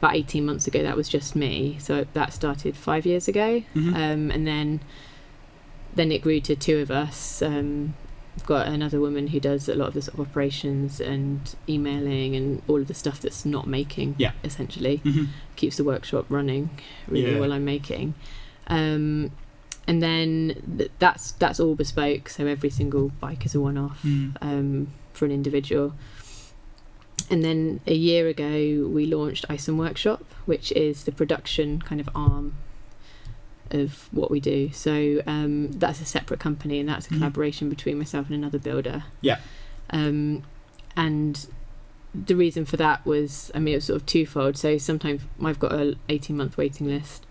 about 0.00 0.14
eighteen 0.14 0.44
months 0.44 0.66
ago, 0.66 0.82
that 0.82 0.96
was 0.96 1.08
just 1.08 1.34
me. 1.34 1.78
So 1.80 2.06
that 2.12 2.32
started 2.34 2.76
five 2.76 3.06
years 3.06 3.26
ago, 3.26 3.62
Mhm. 3.74 3.94
um, 3.94 4.30
and 4.30 4.46
then 4.46 4.80
then 5.94 6.12
it 6.12 6.20
grew 6.22 6.40
to 6.42 6.54
two 6.54 6.78
of 6.78 6.90
us. 6.90 7.40
Um, 7.42 7.94
I've 8.36 8.46
got 8.46 8.68
another 8.68 9.00
woman 9.00 9.28
who 9.28 9.40
does 9.40 9.68
a 9.68 9.74
lot 9.74 9.88
of 9.88 9.94
the 9.94 10.02
sort 10.02 10.14
of 10.18 10.28
operations 10.28 11.00
and 11.00 11.54
emailing 11.68 12.36
and 12.36 12.62
all 12.68 12.80
of 12.80 12.86
the 12.88 12.94
stuff 12.94 13.20
that's 13.20 13.44
not 13.44 13.66
making. 13.66 14.14
Yeah. 14.18 14.32
essentially 14.44 14.98
Mhm. 15.04 15.28
keeps 15.56 15.76
the 15.76 15.84
workshop 15.84 16.26
running 16.28 16.70
really 17.08 17.32
Yeah. 17.32 17.40
while 17.40 17.52
I'm 17.52 17.64
making. 17.64 18.14
Um, 18.68 19.30
and 19.88 20.02
then 20.02 20.62
th- 20.78 20.90
that's 20.98 21.32
that's 21.32 21.58
all 21.58 21.74
bespoke. 21.74 22.28
So 22.28 22.46
every 22.46 22.70
single 22.70 23.10
bike 23.20 23.44
is 23.46 23.54
a 23.54 23.60
one-off 23.60 24.00
Mm. 24.04 24.36
um, 24.40 24.86
for 25.12 25.24
an 25.24 25.32
individual. 25.32 25.94
And 27.30 27.42
then 27.44 27.80
a 27.86 27.94
year 27.94 28.28
ago, 28.28 28.86
we 28.88 29.04
launched 29.06 29.46
Isen 29.48 29.76
Workshop, 29.76 30.24
which 30.46 30.70
is 30.72 31.04
the 31.04 31.12
production 31.12 31.80
kind 31.82 32.00
of 32.00 32.08
arm 32.14 32.54
of 33.70 34.08
what 34.12 34.30
we 34.30 34.40
do. 34.40 34.70
So 34.72 35.20
um, 35.26 35.72
that's 35.72 36.00
a 36.00 36.04
separate 36.04 36.40
company, 36.40 36.78
and 36.80 36.88
that's 36.88 37.06
a 37.06 37.10
Mhm. 37.10 37.18
collaboration 37.18 37.68
between 37.68 37.98
myself 37.98 38.26
and 38.26 38.34
another 38.36 38.58
builder. 38.58 39.04
Yeah. 39.20 39.38
Um, 39.90 40.42
and 40.96 41.46
the 42.14 42.34
reason 42.34 42.64
for 42.64 42.76
that 42.78 43.04
was, 43.06 43.50
I 43.54 43.58
mean, 43.58 43.74
it 43.74 43.76
was 43.78 43.84
sort 43.84 44.00
of 44.00 44.06
twofold. 44.06 44.56
So 44.56 44.78
sometimes 44.78 45.22
I've 45.42 45.58
got 45.58 45.72
a 45.72 45.96
18 46.08 46.36
month 46.36 46.56
waiting 46.56 46.86
list, 46.88 47.24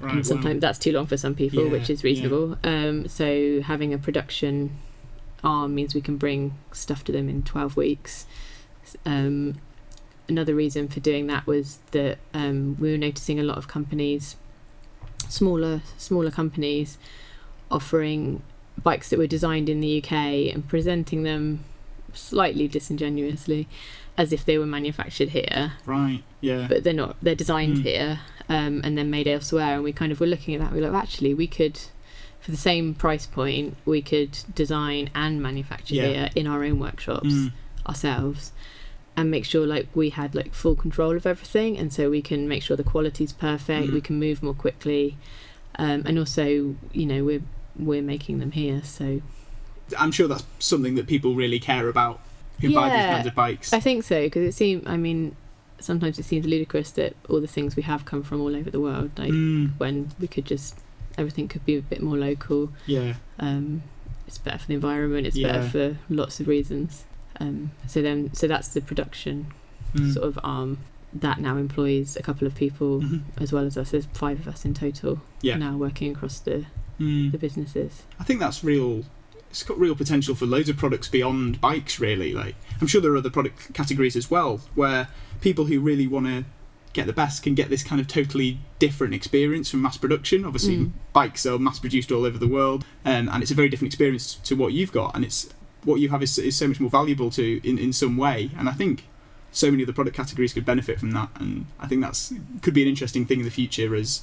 Right, 0.00 0.14
and 0.14 0.26
sometimes 0.26 0.60
that's 0.60 0.78
too 0.78 0.92
long 0.92 1.06
for 1.06 1.16
some 1.16 1.34
people, 1.34 1.64
Yeah, 1.64 1.70
which 1.70 1.88
is 1.90 2.02
yeah. 2.04 2.08
reasonable. 2.10 2.58
Um, 2.64 3.08
so 3.08 3.60
having 3.62 3.92
a 3.94 3.98
production 3.98 4.76
arm 5.42 5.74
means 5.74 5.94
we 5.94 6.00
can 6.00 6.16
bring 6.16 6.54
stuff 6.72 7.04
to 7.04 7.12
them 7.12 7.28
in 7.28 7.42
12 7.42 7.76
weeks. 7.76 8.26
Um, 9.06 9.56
another 10.28 10.54
reason 10.54 10.88
for 10.88 11.00
doing 11.00 11.26
that 11.28 11.46
was 11.46 11.78
that 11.92 12.18
um, 12.34 12.76
we 12.78 12.90
were 12.90 12.98
noticing 12.98 13.38
a 13.40 13.42
lot 13.42 13.56
of 13.58 13.66
companies, 13.68 14.36
smaller 15.28 15.82
smaller 15.96 16.30
companies, 16.30 16.98
offering 17.70 18.42
bikes 18.82 19.10
that 19.10 19.18
were 19.18 19.26
designed 19.26 19.68
in 19.68 19.80
the 19.80 19.98
UK 20.02 20.12
and 20.54 20.66
presenting 20.68 21.22
them 21.24 21.64
slightly 22.14 22.68
disingenuously 22.68 23.68
as 24.16 24.32
if 24.32 24.44
they 24.44 24.56
were 24.58 24.66
manufactured 24.66 25.30
here 25.30 25.72
Right. 25.86 26.22
Yeah. 26.40 26.66
but 26.68 26.84
they're 26.84 26.92
not. 26.92 27.16
They're 27.22 27.34
designed 27.34 27.78
Mm. 27.78 27.82
here 27.82 28.20
um, 28.48 28.80
and 28.84 28.96
then 28.96 29.10
made 29.10 29.28
elsewhere. 29.28 29.74
And 29.74 29.84
we 29.84 29.92
kind 29.92 30.10
of 30.10 30.18
were 30.20 30.26
looking 30.26 30.54
at 30.54 30.60
that. 30.60 30.72
We 30.72 30.80
were 30.80 30.88
like, 30.90 31.02
actually, 31.02 31.34
we 31.34 31.46
could 31.46 31.78
for 32.40 32.52
the 32.52 32.56
same 32.56 32.94
price 32.94 33.26
point, 33.26 33.76
we 33.84 34.00
could 34.00 34.38
design 34.54 35.10
and 35.14 35.42
manufacture 35.42 35.96
Yeah. 35.96 36.06
here 36.06 36.30
in 36.36 36.46
our 36.46 36.64
own 36.64 36.78
workshops 36.78 37.28
Mm. 37.28 37.52
ourselves 37.86 38.52
and 39.18 39.30
make 39.30 39.44
sure 39.44 39.66
like 39.66 39.86
we 39.94 40.10
had 40.10 40.30
like 40.40 40.54
full 40.62 40.76
control 40.84 41.14
of 41.16 41.26
everything 41.26 41.76
and 41.80 41.92
so 41.92 42.08
we 42.08 42.22
can 42.30 42.40
make 42.52 42.62
sure 42.62 42.76
the 42.76 42.90
quality's 42.94 43.32
perfect 43.32 43.86
Mhm. 43.88 43.92
we 43.98 44.00
can 44.08 44.16
move 44.26 44.38
more 44.46 44.54
quickly 44.64 45.16
um, 45.84 46.02
and 46.06 46.14
also 46.22 46.44
you 47.00 47.06
know 47.10 47.20
we're 47.24 47.42
we're 47.88 48.02
making 48.14 48.38
them 48.42 48.52
here 48.52 48.80
so 48.84 49.06
I'm 49.98 50.12
sure 50.12 50.28
that's 50.28 50.44
something 50.58 50.94
that 50.96 51.06
people 51.14 51.34
really 51.34 51.58
care 51.58 51.88
about 51.88 52.20
who 52.60 52.72
buy 52.74 52.88
these 52.96 53.06
kinds 53.12 53.26
of 53.26 53.34
bikes. 53.34 53.72
i 53.72 53.80
think 53.80 54.04
so 54.04 54.18
because 54.26 54.44
it 54.50 54.54
seems 54.62 54.80
i 54.86 54.96
mean 54.96 55.20
sometimes 55.80 56.18
it 56.18 56.24
seems 56.24 56.44
ludicrous 56.46 56.90
that 57.00 57.12
all 57.28 57.40
the 57.40 57.46
things 57.56 57.76
we 57.80 57.84
have 57.92 58.04
come 58.10 58.22
from 58.28 58.40
all 58.44 58.54
over 58.60 58.70
the 58.76 58.80
world 58.88 59.10
like 59.22 59.32
Mm, 59.32 59.66
when 59.82 59.96
we 60.20 60.26
could 60.34 60.44
just 60.54 60.74
everything 61.20 61.46
could 61.52 61.64
be 61.70 61.76
a 61.76 61.82
bit 61.92 62.00
more 62.08 62.16
local 62.28 62.70
yeah, 62.86 63.14
um, 63.46 63.82
it's 64.28 64.38
better 64.38 64.58
for 64.58 64.68
the 64.68 64.74
environment 64.74 65.26
it's 65.28 65.36
Yeah. 65.36 65.48
better 65.48 65.68
for 65.74 65.86
lots 66.20 66.38
of 66.40 66.46
reasons 66.56 67.04
um, 67.40 67.70
so 67.86 68.02
then 68.02 68.32
so 68.34 68.46
that's 68.48 68.68
the 68.68 68.80
production 68.80 69.46
Mm. 69.94 70.12
sort 70.12 70.26
of 70.26 70.38
arm 70.44 70.78
that 71.14 71.40
now 71.40 71.56
employs 71.56 72.14
a 72.16 72.22
couple 72.22 72.46
of 72.46 72.54
people 72.54 73.00
Mhm. 73.00 73.22
as 73.38 73.52
well 73.54 73.64
as 73.64 73.78
us. 73.78 73.90
There's 73.92 74.04
five 74.12 74.38
of 74.40 74.46
us 74.48 74.66
in 74.66 74.74
total 74.74 75.22
Yeah. 75.40 75.56
now 75.56 75.78
working 75.78 76.12
across 76.14 76.38
the, 76.40 76.66
Mm. 77.00 77.32
the 77.32 77.38
businesses. 77.38 78.02
I 78.20 78.24
think 78.24 78.38
that's 78.38 78.62
real. 78.62 79.04
It's 79.50 79.62
got 79.62 79.78
real 79.80 79.94
potential 79.94 80.34
for 80.34 80.44
loads 80.44 80.68
of 80.68 80.76
products 80.76 81.08
beyond 81.08 81.58
bikes. 81.62 81.98
Really, 81.98 82.34
like 82.34 82.54
I'm 82.82 82.86
sure 82.86 83.00
there 83.00 83.12
are 83.12 83.16
other 83.16 83.30
product 83.30 83.72
categories 83.72 84.14
as 84.14 84.30
well 84.30 84.60
where 84.74 85.08
people 85.40 85.64
who 85.64 85.80
really 85.80 86.06
want 86.06 86.26
to 86.26 86.44
get 86.92 87.06
the 87.06 87.12
best 87.14 87.42
can 87.42 87.54
get 87.54 87.70
this 87.70 87.82
kind 87.82 87.98
of 88.00 88.08
totally 88.08 88.58
different 88.78 89.14
experience 89.14 89.70
from 89.70 89.80
mass 89.80 89.96
production. 89.96 90.44
Obviously, 90.44 90.76
Mm. 90.76 90.90
bikes 91.14 91.46
are 91.46 91.58
mass 91.58 91.78
produced 91.78 92.12
all 92.12 92.24
over 92.26 92.36
the 92.36 92.48
world, 92.48 92.84
um, 93.06 93.30
and 93.30 93.42
it's 93.42 93.50
a 93.52 93.54
very 93.54 93.70
different 93.70 93.88
experience 93.94 94.34
to 94.44 94.54
what 94.54 94.74
you've 94.74 94.92
got. 94.92 95.14
And 95.14 95.24
it's 95.24 95.48
what 95.84 96.00
you 96.00 96.08
have 96.10 96.22
is, 96.22 96.38
is 96.38 96.56
so 96.56 96.66
much 96.68 96.80
more 96.80 96.90
valuable 96.90 97.30
to 97.32 97.60
in, 97.68 97.78
in 97.78 97.92
some 97.92 98.16
way. 98.16 98.50
And 98.58 98.68
I 98.68 98.72
think 98.72 99.04
so 99.52 99.70
many 99.70 99.82
of 99.82 99.86
the 99.86 99.92
product 99.92 100.16
categories 100.16 100.52
could 100.52 100.64
benefit 100.64 100.98
from 101.00 101.12
that. 101.12 101.28
And 101.36 101.66
I 101.80 101.86
think 101.86 102.02
that's 102.02 102.32
could 102.62 102.74
be 102.74 102.82
an 102.82 102.88
interesting 102.88 103.24
thing 103.26 103.38
in 103.40 103.44
the 103.44 103.50
future 103.50 103.94
as 103.94 104.22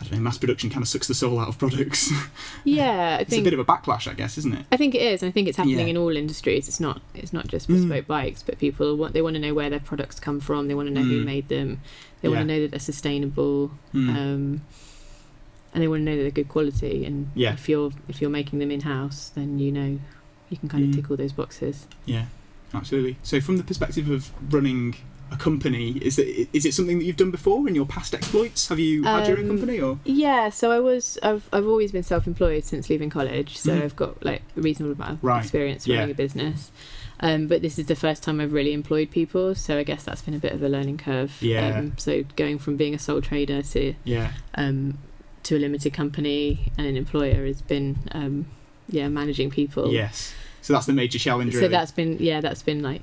I 0.00 0.04
don't 0.04 0.12
know, 0.14 0.20
mass 0.20 0.38
production 0.38 0.70
kind 0.70 0.80
of 0.82 0.88
sucks 0.88 1.06
the 1.08 1.14
soul 1.14 1.38
out 1.38 1.48
of 1.48 1.58
products. 1.58 2.10
Yeah, 2.64 3.18
I 3.18 3.20
it's 3.22 3.34
a 3.34 3.42
bit 3.42 3.52
of 3.52 3.58
a 3.58 3.64
backlash, 3.66 4.10
I 4.10 4.14
guess, 4.14 4.38
isn't 4.38 4.54
it? 4.54 4.64
I 4.72 4.76
think 4.78 4.94
it 4.94 5.02
is. 5.02 5.22
and 5.22 5.28
I 5.28 5.32
think 5.32 5.46
it's 5.46 5.58
happening 5.58 5.78
Yeah. 5.78 5.84
in 5.86 5.96
all 5.98 6.16
industries. 6.16 6.68
It's 6.68 6.80
not 6.80 7.02
it's 7.14 7.32
not 7.32 7.46
just 7.48 7.68
Mm. 7.68 7.82
bespoke 7.88 8.06
bikes, 8.06 8.42
but 8.42 8.58
people 8.58 8.96
want 8.96 9.12
they 9.12 9.20
want 9.22 9.34
to 9.34 9.40
know 9.40 9.52
where 9.54 9.68
their 9.70 9.80
products 9.80 10.18
come 10.18 10.40
from. 10.40 10.68
They 10.68 10.74
want 10.74 10.88
to 10.88 10.94
know 10.94 11.02
who 11.02 11.20
Mm. 11.22 11.24
made 11.26 11.48
them. 11.48 11.80
They 12.22 12.28
Yeah. 12.28 12.36
want 12.36 12.48
to 12.48 12.54
know 12.54 12.60
that 12.62 12.70
they're 12.70 12.80
sustainable. 12.80 13.72
Mm. 13.94 14.08
Um, 14.08 14.62
and 15.72 15.82
they 15.82 15.88
want 15.88 16.00
to 16.00 16.04
know 16.04 16.16
that 16.16 16.22
they're 16.22 16.30
good 16.30 16.48
quality. 16.48 17.04
And 17.04 17.28
Yeah. 17.34 17.52
if 17.52 17.68
you're 17.68 17.92
if 18.08 18.20
you're 18.22 18.30
making 18.30 18.58
them 18.58 18.70
in 18.70 18.80
house, 18.80 19.30
then 19.34 19.58
you 19.58 19.70
know 19.70 19.98
you 20.50 20.56
can 20.58 20.68
kind 20.68 20.84
of 20.84 20.90
Mm. 20.90 20.94
tick 20.96 21.10
all 21.10 21.16
those 21.16 21.32
boxes. 21.32 21.86
Yeah, 22.04 22.26
absolutely. 22.74 23.16
So, 23.22 23.40
from 23.40 23.56
the 23.56 23.64
perspective 23.64 24.10
of 24.10 24.30
running 24.52 24.96
a 25.32 25.36
company, 25.36 25.92
is 26.02 26.18
it 26.18 26.48
is 26.52 26.66
it 26.66 26.74
something 26.74 26.98
that 26.98 27.04
you've 27.04 27.16
done 27.16 27.30
before 27.30 27.68
in 27.68 27.74
your 27.76 27.86
past 27.86 28.14
exploits? 28.14 28.68
Have 28.68 28.80
you 28.80 29.04
had 29.04 29.28
your 29.28 29.38
own 29.38 29.44
Um, 29.48 29.56
company 29.58 29.78
or? 29.80 29.98
Yeah, 30.04 30.50
so 30.50 30.72
I 30.72 30.80
was 30.80 31.18
I've 31.22 31.48
I've 31.52 31.66
always 31.68 31.92
been 31.92 32.02
self-employed 32.02 32.64
since 32.64 32.90
leaving 32.90 33.10
college, 33.10 33.56
so 33.56 33.72
Mhm. 33.76 33.82
I've 33.84 33.96
got 33.96 34.24
like 34.24 34.42
a 34.56 34.60
reasonable 34.60 34.94
amount 34.94 35.12
of 35.12 35.24
Right, 35.24 35.40
experience 35.42 35.86
yeah. 35.86 35.96
running 35.98 36.10
a 36.10 36.14
business. 36.14 36.72
Um, 37.22 37.46
but 37.48 37.60
this 37.62 37.78
is 37.78 37.84
the 37.86 37.94
first 37.94 38.22
time 38.22 38.40
I've 38.40 38.52
really 38.54 38.72
employed 38.72 39.10
people, 39.10 39.54
so 39.54 39.76
I 39.78 39.82
guess 39.84 40.02
that's 40.04 40.22
been 40.22 40.32
a 40.34 40.38
bit 40.38 40.52
of 40.52 40.62
a 40.62 40.68
learning 40.70 40.96
curve. 40.98 41.36
Yeah. 41.40 41.78
Um, 41.78 41.92
so 41.98 42.24
going 42.34 42.58
from 42.58 42.76
being 42.76 42.94
a 42.94 42.98
sole 42.98 43.20
trader 43.20 43.60
to 43.62 43.94
Yeah, 44.04 44.32
um, 44.56 44.96
to 45.44 45.56
a 45.56 45.60
limited 45.60 45.92
company 45.92 46.72
and 46.78 46.86
an 46.86 46.96
employer 46.96 47.46
has 47.46 47.60
been 47.62 47.98
um, 48.12 48.46
yeah 48.90 49.08
managing 49.08 49.50
people. 49.50 49.92
yes. 49.92 50.34
So 50.62 50.72
that's 50.74 50.86
the 50.86 50.92
major 50.92 51.18
challenge. 51.18 51.54
So 51.54 51.68
that's 51.68 51.90
been 51.92 52.18
yeah 52.20 52.40
that's 52.40 52.62
been 52.62 52.82
like 52.82 53.02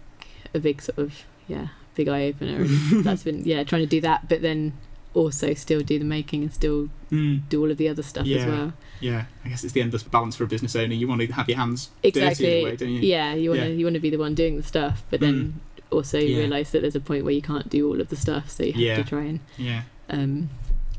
a 0.53 0.59
big 0.59 0.81
sort 0.81 0.97
of 0.99 1.13
yeah 1.47 1.67
big 1.95 2.07
eye 2.07 2.25
opener. 2.27 2.65
that's 3.03 3.23
been 3.23 3.43
yeah 3.45 3.63
trying 3.63 3.81
to 3.81 3.87
do 3.87 4.01
that, 4.01 4.29
but 4.29 4.41
then 4.41 4.73
also 5.13 5.53
still 5.55 5.81
do 5.81 5.97
the 5.97 6.05
making 6.05 6.43
and 6.43 6.53
still 6.53 6.89
Mm, 7.09 7.47
do 7.47 7.61
all 7.61 7.71
of 7.71 7.77
the 7.77 7.87
other 7.87 8.03
stuff 8.03 8.23
as 8.25 8.29
Yeah. 8.29 8.47
well. 8.47 8.73
yeah, 8.99 9.25
I 9.45 9.49
guess 9.49 9.63
it's 9.63 9.71
the 9.73 9.81
endless 9.81 10.03
balance 10.03 10.35
for 10.35 10.43
a 10.43 10.47
business 10.47 10.75
owner. 10.75 10.93
You 10.93 11.07
want 11.07 11.21
to 11.21 11.27
have 11.27 11.47
your 11.47 11.57
hands 11.57 11.89
dirty 12.03 12.19
in 12.19 12.23
a 12.23 12.27
Exactly. 12.27 12.63
way, 12.65 12.75
don't 12.75 12.89
you? 12.89 12.99
Yeah, 12.99 13.33
you 13.33 13.49
want 13.51 13.61
to 13.61 13.67
Yeah. 13.69 13.73
you 13.73 13.85
want 13.85 13.93
to 13.95 13.99
be 14.01 14.09
the 14.09 14.17
one 14.17 14.35
doing 14.35 14.57
the 14.57 14.63
stuff, 14.63 15.03
but 15.09 15.21
then 15.21 15.59
also 15.89 16.19
you 16.19 16.33
Yeah. 16.33 16.39
realize 16.39 16.71
that 16.71 16.81
there's 16.81 16.97
a 16.97 16.99
point 16.99 17.23
where 17.23 17.33
you 17.33 17.41
can't 17.41 17.69
do 17.69 17.87
all 17.87 17.99
of 18.01 18.09
the 18.09 18.17
stuff, 18.17 18.49
so 18.49 18.63
you 18.63 18.73
have 18.89 19.05
to 19.05 19.09
try 19.09 19.23
and 19.23 19.39
Yeah, 19.57 19.83
um, 20.09 20.49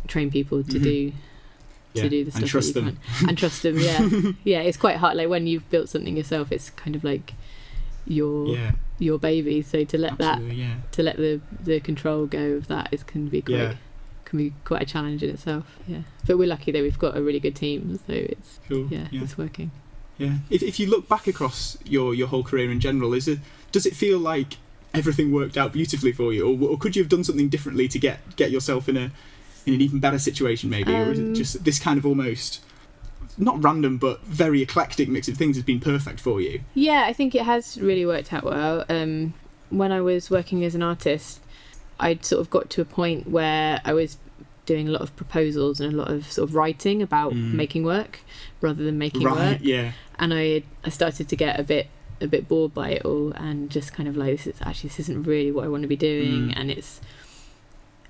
train 0.08 0.30
people 0.30 0.64
to 0.64 0.78
Mhm. 0.78 0.82
do 0.82 1.12
yeah. 1.94 2.02
to 2.02 2.08
do 2.08 2.24
the 2.24 2.30
stuff 2.30 2.42
and 2.42 2.50
trust 2.50 2.74
that 2.74 2.80
you 2.80 2.86
them. 2.86 2.98
can 3.18 3.28
and 3.28 3.38
trust 3.38 3.62
them. 3.62 3.78
Yeah, 3.78 4.32
yeah, 4.44 4.60
it's 4.60 4.76
quite 4.76 4.96
hard. 4.96 5.16
Like 5.16 5.28
when 5.28 5.46
you've 5.46 5.68
built 5.70 5.88
something 5.88 6.16
yourself, 6.16 6.52
it's 6.52 6.70
kind 6.70 6.96
of 6.96 7.04
like 7.04 7.34
your 8.06 8.48
Yeah, 8.48 8.72
your 8.98 9.18
baby. 9.18 9.62
So 9.62 9.84
to 9.84 9.98
let 9.98 10.18
that. 10.18 10.40
Yeah, 10.42 10.74
to 10.92 11.02
let 11.02 11.16
the 11.16 11.40
the 11.60 11.80
control 11.80 12.26
go 12.26 12.52
of 12.52 12.68
that 12.68 12.88
is 12.92 13.02
can 13.02 13.28
be 13.28 13.42
quite 13.42 13.76
can 14.24 14.38
be 14.38 14.52
quite 14.64 14.82
a 14.82 14.86
challenge 14.86 15.22
in 15.22 15.30
itself. 15.30 15.78
Yeah, 15.86 16.02
but 16.26 16.38
we're 16.38 16.48
lucky 16.48 16.72
that 16.72 16.82
we've 16.82 16.98
got 16.98 17.16
a 17.16 17.22
really 17.22 17.40
good 17.40 17.56
team, 17.56 17.98
so 18.06 18.12
it's 18.12 18.60
cool. 18.68 18.86
yeah, 18.90 19.08
yeah. 19.10 19.22
it's 19.22 19.38
working. 19.38 19.70
Yeah. 20.18 20.38
If, 20.50 20.62
if 20.62 20.80
you 20.80 20.88
look 20.88 21.08
back 21.08 21.28
across 21.28 21.78
your, 21.84 22.12
your 22.12 22.26
whole 22.26 22.42
career 22.42 22.70
in 22.70 22.80
general, 22.80 23.14
is 23.14 23.28
it 23.28 23.38
does 23.70 23.86
it 23.86 23.94
feel 23.94 24.18
like 24.18 24.56
everything 24.92 25.32
worked 25.32 25.56
out 25.56 25.72
beautifully 25.72 26.12
for 26.12 26.32
you, 26.32 26.46
or, 26.46 26.70
or 26.70 26.76
could 26.76 26.96
you 26.96 27.02
have 27.02 27.08
done 27.08 27.24
something 27.24 27.48
differently 27.48 27.88
to 27.88 27.98
get 27.98 28.36
get 28.36 28.50
yourself 28.50 28.88
in 28.88 28.96
a 28.96 29.10
in 29.66 29.74
an 29.74 29.80
even 29.80 30.00
better 30.00 30.18
situation, 30.18 30.70
maybe, 30.70 30.92
or 30.94 31.12
is 31.12 31.18
it 31.18 31.22
Um, 31.28 31.34
just 31.34 31.64
this 31.64 31.78
kind 31.78 31.98
of 31.98 32.06
almost 32.06 32.60
not 33.36 33.62
random 33.62 33.98
but 33.98 34.22
very 34.24 34.62
eclectic 34.62 35.08
mix 35.08 35.28
of 35.28 35.36
things 35.36 35.56
has 35.56 35.64
been 35.64 35.80
perfect 35.80 36.20
for 36.20 36.40
you? 36.40 36.60
Yeah, 36.74 37.04
I 37.06 37.12
think 37.12 37.34
it 37.34 37.42
has 37.42 37.78
really 37.80 38.04
worked 38.06 38.32
out 38.32 38.44
well. 38.44 38.84
Um, 38.88 39.34
when 39.70 39.92
I 39.92 40.00
was 40.00 40.30
working 40.30 40.64
as 40.64 40.74
an 40.74 40.82
artist, 40.82 41.40
I'd 42.00 42.24
sort 42.24 42.40
of 42.40 42.50
got 42.50 42.70
to 42.70 42.80
a 42.80 42.84
point 42.84 43.28
where 43.28 43.80
I 43.84 43.92
was 43.92 44.18
doing 44.66 44.88
a 44.88 44.90
lot 44.90 45.02
of 45.02 45.14
proposals 45.16 45.80
and 45.80 45.92
a 45.92 45.96
lot 45.96 46.10
of 46.10 46.30
sort 46.30 46.48
of 46.48 46.54
writing 46.54 47.00
about 47.02 47.32
Mm. 47.32 47.54
making 47.54 47.84
work 47.84 48.20
rather 48.60 48.82
than 48.84 48.98
making 48.98 49.22
right? 49.22 49.52
work. 49.52 49.58
Yeah. 49.62 49.92
And 50.18 50.32
I 50.34 50.62
I 50.84 50.90
started 50.90 51.28
to 51.28 51.36
get 51.36 51.58
a 51.58 51.62
bit 51.62 51.88
a 52.20 52.26
bit 52.26 52.48
bored 52.48 52.74
by 52.74 52.90
it 52.90 53.04
all 53.04 53.30
and 53.32 53.70
just 53.70 53.92
kind 53.92 54.08
of 54.08 54.16
like 54.16 54.36
this 54.36 54.46
is 54.48 54.56
actually 54.60 54.88
this 54.88 55.00
isn't 55.00 55.22
really 55.22 55.52
what 55.52 55.64
I 55.64 55.68
want 55.68 55.82
to 55.82 55.88
be 55.88 55.96
doing 55.96 56.48
Mm. 56.48 56.54
and 56.56 56.70
it's 56.70 57.00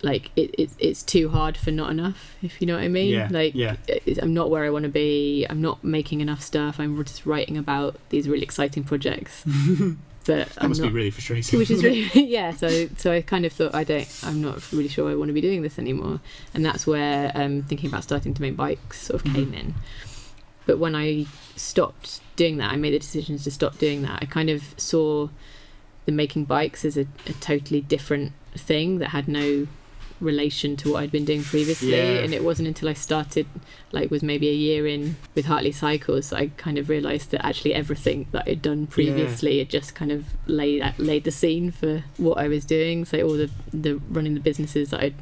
like 0.02 0.30
it, 0.36 0.54
it 0.56 0.70
it's 0.78 1.02
too 1.02 1.28
hard 1.28 1.56
for 1.56 1.70
not 1.72 1.90
enough 1.90 2.36
if 2.40 2.60
you 2.60 2.66
know 2.68 2.74
what 2.76 2.84
I 2.84 2.88
mean 2.88 3.12
Yeah. 3.12 3.28
like 3.32 3.54
yeah. 3.54 3.76
it's- 3.88 4.18
I'm 4.22 4.32
not 4.32 4.48
where 4.50 4.64
I 4.64 4.70
want 4.70 4.84
to 4.84 4.88
be. 4.88 5.44
I'm 5.50 5.60
not 5.60 5.82
making 5.82 6.20
enough 6.20 6.40
stuff. 6.42 6.78
I'm 6.78 7.02
just 7.04 7.26
writing 7.26 7.56
about 7.58 7.96
these 8.10 8.28
really 8.28 8.44
exciting 8.44 8.84
projects, 8.84 9.42
but 10.26 10.48
That 10.48 10.52
I'm 10.58 10.68
must 10.70 10.80
not. 10.80 10.88
be 10.88 10.92
really 10.94 11.10
frustrating. 11.10 11.58
Which 11.58 11.70
is 11.70 11.82
really 11.88 12.08
yeah. 12.14 12.52
So 12.52 12.88
so 12.96 13.10
I 13.12 13.22
kind 13.22 13.44
of 13.44 13.52
thought 13.52 13.74
I 13.74 13.82
don't. 13.84 14.08
I'm 14.22 14.40
not 14.40 14.70
really 14.72 14.88
sure 14.88 15.10
I 15.10 15.14
want 15.16 15.30
to 15.30 15.32
be 15.32 15.40
doing 15.40 15.62
this 15.62 15.78
anymore, 15.78 16.20
and 16.54 16.64
that's 16.64 16.86
where 16.86 17.32
um, 17.34 17.62
thinking 17.62 17.88
about 17.90 18.04
starting 18.04 18.34
to 18.34 18.42
make 18.42 18.56
bikes 18.56 19.02
sort 19.02 19.24
of 19.24 19.32
came 19.32 19.52
Mhm. 19.52 19.58
in. 19.60 19.74
But 20.66 20.78
when 20.78 20.94
I 20.94 21.24
stopped 21.56 22.20
doing 22.36 22.58
that, 22.58 22.70
I 22.72 22.76
made 22.76 22.92
the 22.92 22.98
decision 22.98 23.38
to 23.38 23.50
stop 23.50 23.78
doing 23.78 24.02
that. 24.02 24.18
I 24.22 24.26
kind 24.26 24.50
of 24.50 24.62
saw 24.76 25.28
the 26.04 26.12
making 26.12 26.44
bikes 26.44 26.84
as 26.84 26.96
a, 26.96 27.06
a 27.26 27.32
totally 27.40 27.80
different 27.80 28.32
thing 28.54 28.98
that 28.98 29.08
had 29.08 29.28
no 29.28 29.66
relation 30.20 30.76
to 30.78 30.92
what 30.92 31.02
I'd 31.02 31.12
been 31.12 31.24
doing 31.24 31.42
previously. 31.42 31.90
Yeah. 31.92 32.20
And 32.24 32.34
it 32.34 32.42
wasn't 32.42 32.68
until 32.68 32.88
I 32.88 32.92
started, 32.94 33.46
like, 33.92 34.10
was 34.10 34.22
maybe 34.22 34.48
a 34.48 34.52
year 34.54 34.86
in 34.86 35.16
with 35.34 35.46
Hartley 35.46 35.72
Cycles, 35.72 36.32
I 36.32 36.48
kind 36.56 36.78
of 36.78 36.88
realised 36.88 37.30
that 37.30 37.44
actually 37.46 37.74
everything 37.74 38.26
that 38.32 38.44
I'd 38.48 38.62
done 38.62 38.86
previously 38.86 39.58
had 39.58 39.68
just 39.70 39.94
kind 39.94 40.10
of 40.12 40.24
laid 40.46 40.82
laid 40.98 41.24
the 41.24 41.30
scene 41.30 41.70
for 41.70 42.04
what 42.16 42.38
I 42.38 42.48
was 42.48 42.64
doing. 42.64 43.04
So 43.04 43.20
all 43.22 43.34
the 43.36 43.50
the 43.72 43.94
running 44.08 44.34
the 44.34 44.40
businesses 44.40 44.90
that 44.90 45.00
I'd 45.00 45.14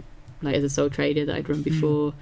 like 0.43 0.55
as 0.55 0.65
a 0.65 0.71
sole 0.71 0.91
trader 0.91 1.25
that 1.25 1.35
I'd 1.37 1.49
run 1.49 1.61
Mm. 1.61 1.65
before. 1.65 2.15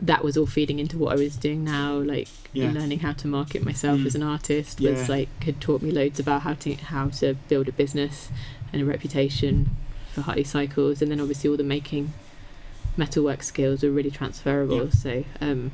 That 0.00 0.24
was 0.24 0.36
all 0.36 0.46
feeding 0.46 0.80
into 0.80 0.98
what 0.98 1.12
I 1.12 1.16
was 1.16 1.36
doing 1.36 1.62
now, 1.62 1.94
like 1.98 2.28
Yeah. 2.52 2.72
learning 2.72 3.00
how 3.00 3.12
to 3.12 3.28
market 3.28 3.64
myself 3.64 4.00
Mm. 4.00 4.06
as 4.06 4.14
an 4.16 4.22
artist 4.24 4.80
Yeah. 4.80 4.90
was 4.92 5.08
like 5.08 5.28
had 5.44 5.60
taught 5.60 5.80
me 5.82 5.92
loads 5.92 6.18
about 6.18 6.42
how 6.42 6.54
to 6.54 6.74
how 6.74 7.08
to 7.20 7.34
build 7.48 7.68
a 7.68 7.72
business 7.72 8.28
and 8.72 8.82
a 8.82 8.84
reputation 8.84 9.70
for 10.12 10.20
Hartley 10.22 10.44
Cycles, 10.44 11.02
and 11.02 11.10
then 11.10 11.20
obviously 11.20 11.50
all 11.50 11.56
the 11.56 11.64
making 11.64 12.12
metalwork 12.96 13.42
skills 13.42 13.82
are 13.82 13.90
really 13.90 14.10
transferable. 14.10 14.84
Yeah. 14.84 14.90
So 14.90 15.24
um, 15.40 15.72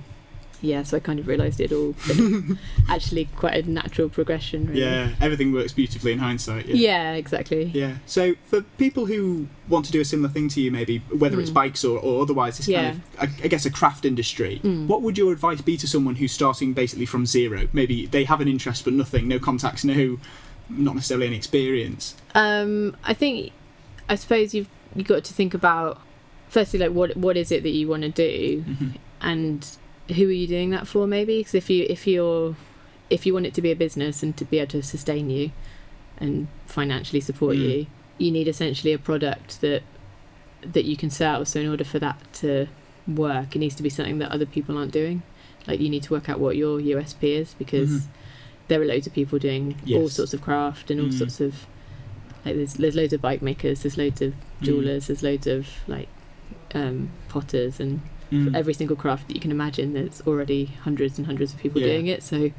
yeah, 0.61 0.83
so 0.83 0.97
I 0.97 1.01
kind 1.01 1.21
of 1.21 1.29
realised 1.29 1.61
it 1.61 1.71
all 1.73 1.95
actually 2.89 3.27
quite 3.37 3.65
a 3.65 3.71
natural 3.71 4.09
progression. 4.09 4.67
Really. 4.67 4.81
Yeah. 4.81 5.11
Everything 5.21 5.53
works 5.53 5.73
beautifully 5.73 6.13
in 6.13 6.19
hindsight. 6.19 6.67
Yeah, 6.67 6.75
Yeah. 6.75 7.13
exactly. 7.13 7.65
Yeah. 7.67 7.99
So 8.07 8.35
for 8.45 8.63
people 8.77 9.07
who 9.07 9.47
want 9.69 9.85
to 9.87 9.93
do 9.93 10.01
a 10.01 10.05
similar 10.05 10.29
thing 10.29 10.49
to 10.51 10.61
you, 10.61 10.73
maybe 10.73 10.99
whether 11.17 11.39
it's 11.41 11.51
Mm. 11.51 11.55
bikes 11.55 11.85
or, 11.85 11.99
or 12.01 12.23
otherwise, 12.23 12.57
this 12.57 12.67
Yeah. 12.67 12.91
kind 12.91 13.03
of, 13.21 13.31
I, 13.41 13.45
I 13.45 13.49
guess, 13.49 13.67
a 13.67 13.71
craft 13.71 14.05
industry. 14.05 14.61
Mm. 14.65 14.87
What 14.89 15.03
would 15.03 15.17
your 15.17 15.33
advice 15.33 15.61
be 15.61 15.77
to 15.77 15.87
someone 15.87 16.17
who's 16.17 16.33
starting 16.33 16.73
basically 16.73 17.07
from 17.07 17.25
zero? 17.25 17.69
Maybe 17.73 18.07
they 18.07 18.25
have 18.25 18.41
an 18.41 18.49
interest 18.49 18.83
but 18.85 18.95
nothing, 18.95 19.29
no 19.29 19.39
contacts, 19.39 19.85
no, 19.85 20.19
not 20.69 20.97
necessarily 20.97 21.29
any 21.29 21.37
experience. 21.37 22.17
Um, 22.35 22.97
I 23.05 23.15
think, 23.15 23.53
I 24.09 24.15
suppose 24.15 24.55
you've 24.55 24.69
you 24.97 25.05
got 25.05 25.25
to 25.25 25.35
think 25.35 25.55
about 25.55 26.01
firstly 26.49 26.79
like 26.79 26.93
what 26.93 27.17
what 27.17 27.37
is 27.37 27.53
it 27.53 27.63
that 27.63 27.71
you 27.71 27.89
want 27.89 28.03
to 28.03 28.09
do, 28.09 28.65
Mhm. 28.67 28.95
and 29.21 29.67
who 30.15 30.29
are 30.29 30.33
you 30.33 30.47
doing 30.47 30.71
that 30.71 30.87
for? 30.87 31.07
Maybe 31.07 31.39
because 31.39 31.55
if 31.55 31.69
you 31.71 31.87
if 31.89 32.07
you're 32.07 32.57
if 33.11 33.25
you 33.27 33.33
want 33.35 33.47
it 33.47 33.55
to 33.55 33.63
be 33.63 33.71
a 33.71 33.77
business 33.77 34.23
and 34.23 34.37
to 34.37 34.45
be 34.45 34.59
able 34.59 34.71
to 34.71 34.83
sustain 34.83 35.31
you 35.31 35.51
and 36.19 36.47
financially 36.67 37.21
support 37.21 37.57
Mm. 37.57 37.61
you, 37.63 37.87
you 38.19 38.31
need 38.31 38.49
essentially 38.49 38.93
a 38.93 38.99
product 38.99 39.61
that 39.61 39.83
that 40.63 40.85
you 40.85 40.97
can 40.97 41.11
sell. 41.11 41.45
So 41.45 41.61
in 41.61 41.69
order 41.69 41.85
for 41.85 41.99
that 42.01 42.19
to 42.35 42.67
work, 43.07 43.55
it 43.55 43.61
needs 43.61 43.75
to 43.77 43.83
be 43.83 43.89
something 43.91 44.19
that 44.19 44.31
other 44.33 44.45
people 44.47 44.77
aren't 44.77 44.93
doing. 44.93 45.23
Like 45.67 45.81
you 45.81 45.89
need 45.89 46.03
to 46.05 46.13
work 46.13 46.29
out 46.29 46.41
what 46.41 46.57
your 46.57 46.81
USP 46.81 47.35
is 47.37 47.55
because 47.59 47.91
Mhm. 47.91 48.07
there 48.69 48.81
are 48.83 48.85
loads 48.87 49.07
of 49.07 49.13
people 49.15 49.39
doing 49.39 49.77
all 49.95 50.09
sorts 50.09 50.35
of 50.35 50.41
craft 50.43 50.91
and 50.91 51.01
all 51.01 51.07
Mm. 51.09 51.13
sorts 51.19 51.41
of 51.41 51.67
like 52.45 52.55
there's 52.57 52.75
there's 52.75 52.95
loads 52.97 53.13
of 53.13 53.21
bike 53.21 53.43
makers, 53.43 53.83
there's 53.83 53.99
loads 53.99 54.21
of 54.23 54.33
Mm. 54.33 54.65
jewelers, 54.65 55.07
there's 55.09 55.23
loads 55.23 55.47
of 55.47 55.67
like 55.87 56.09
um, 56.75 57.11
potters 57.29 57.81
and 57.81 58.01
Mm. 58.31 58.55
every 58.55 58.75
single 58.75 58.95
craft 58.97 59.27
that 59.29 59.35
you 59.35 59.41
can 59.41 59.51
imagine. 59.51 59.95
There's 59.95 60.21
already 60.27 60.67
hundreds 60.83 61.17
and 61.17 61.27
hundreds 61.27 61.55
of 61.55 61.61
people 61.61 61.81
Yeah. 61.81 61.87
doing 61.89 62.09
it. 62.09 62.23
So 62.23 62.51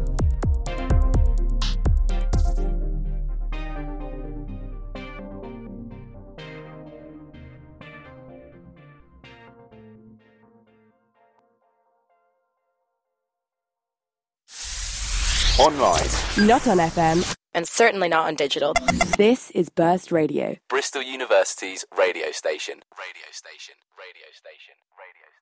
Online. 15.59 16.47
Not 16.47 16.69
on 16.69 16.79
FM. 16.79 17.44
And 17.55 17.67
certainly 17.67 18.09
not 18.09 18.27
on 18.27 18.35
digital. 18.35 18.75
This 19.17 19.51
is 19.53 19.69
Burst 19.69 20.11
Radio. 20.11 20.57
Bristol 20.69 21.03
University's 21.03 21.85
radio 21.97 22.33
station. 22.33 22.83
Radio 22.99 23.31
station. 23.31 23.77
Radio 23.97 24.27
station. 24.33 24.75
Radio 24.99 25.27
station. 25.27 25.34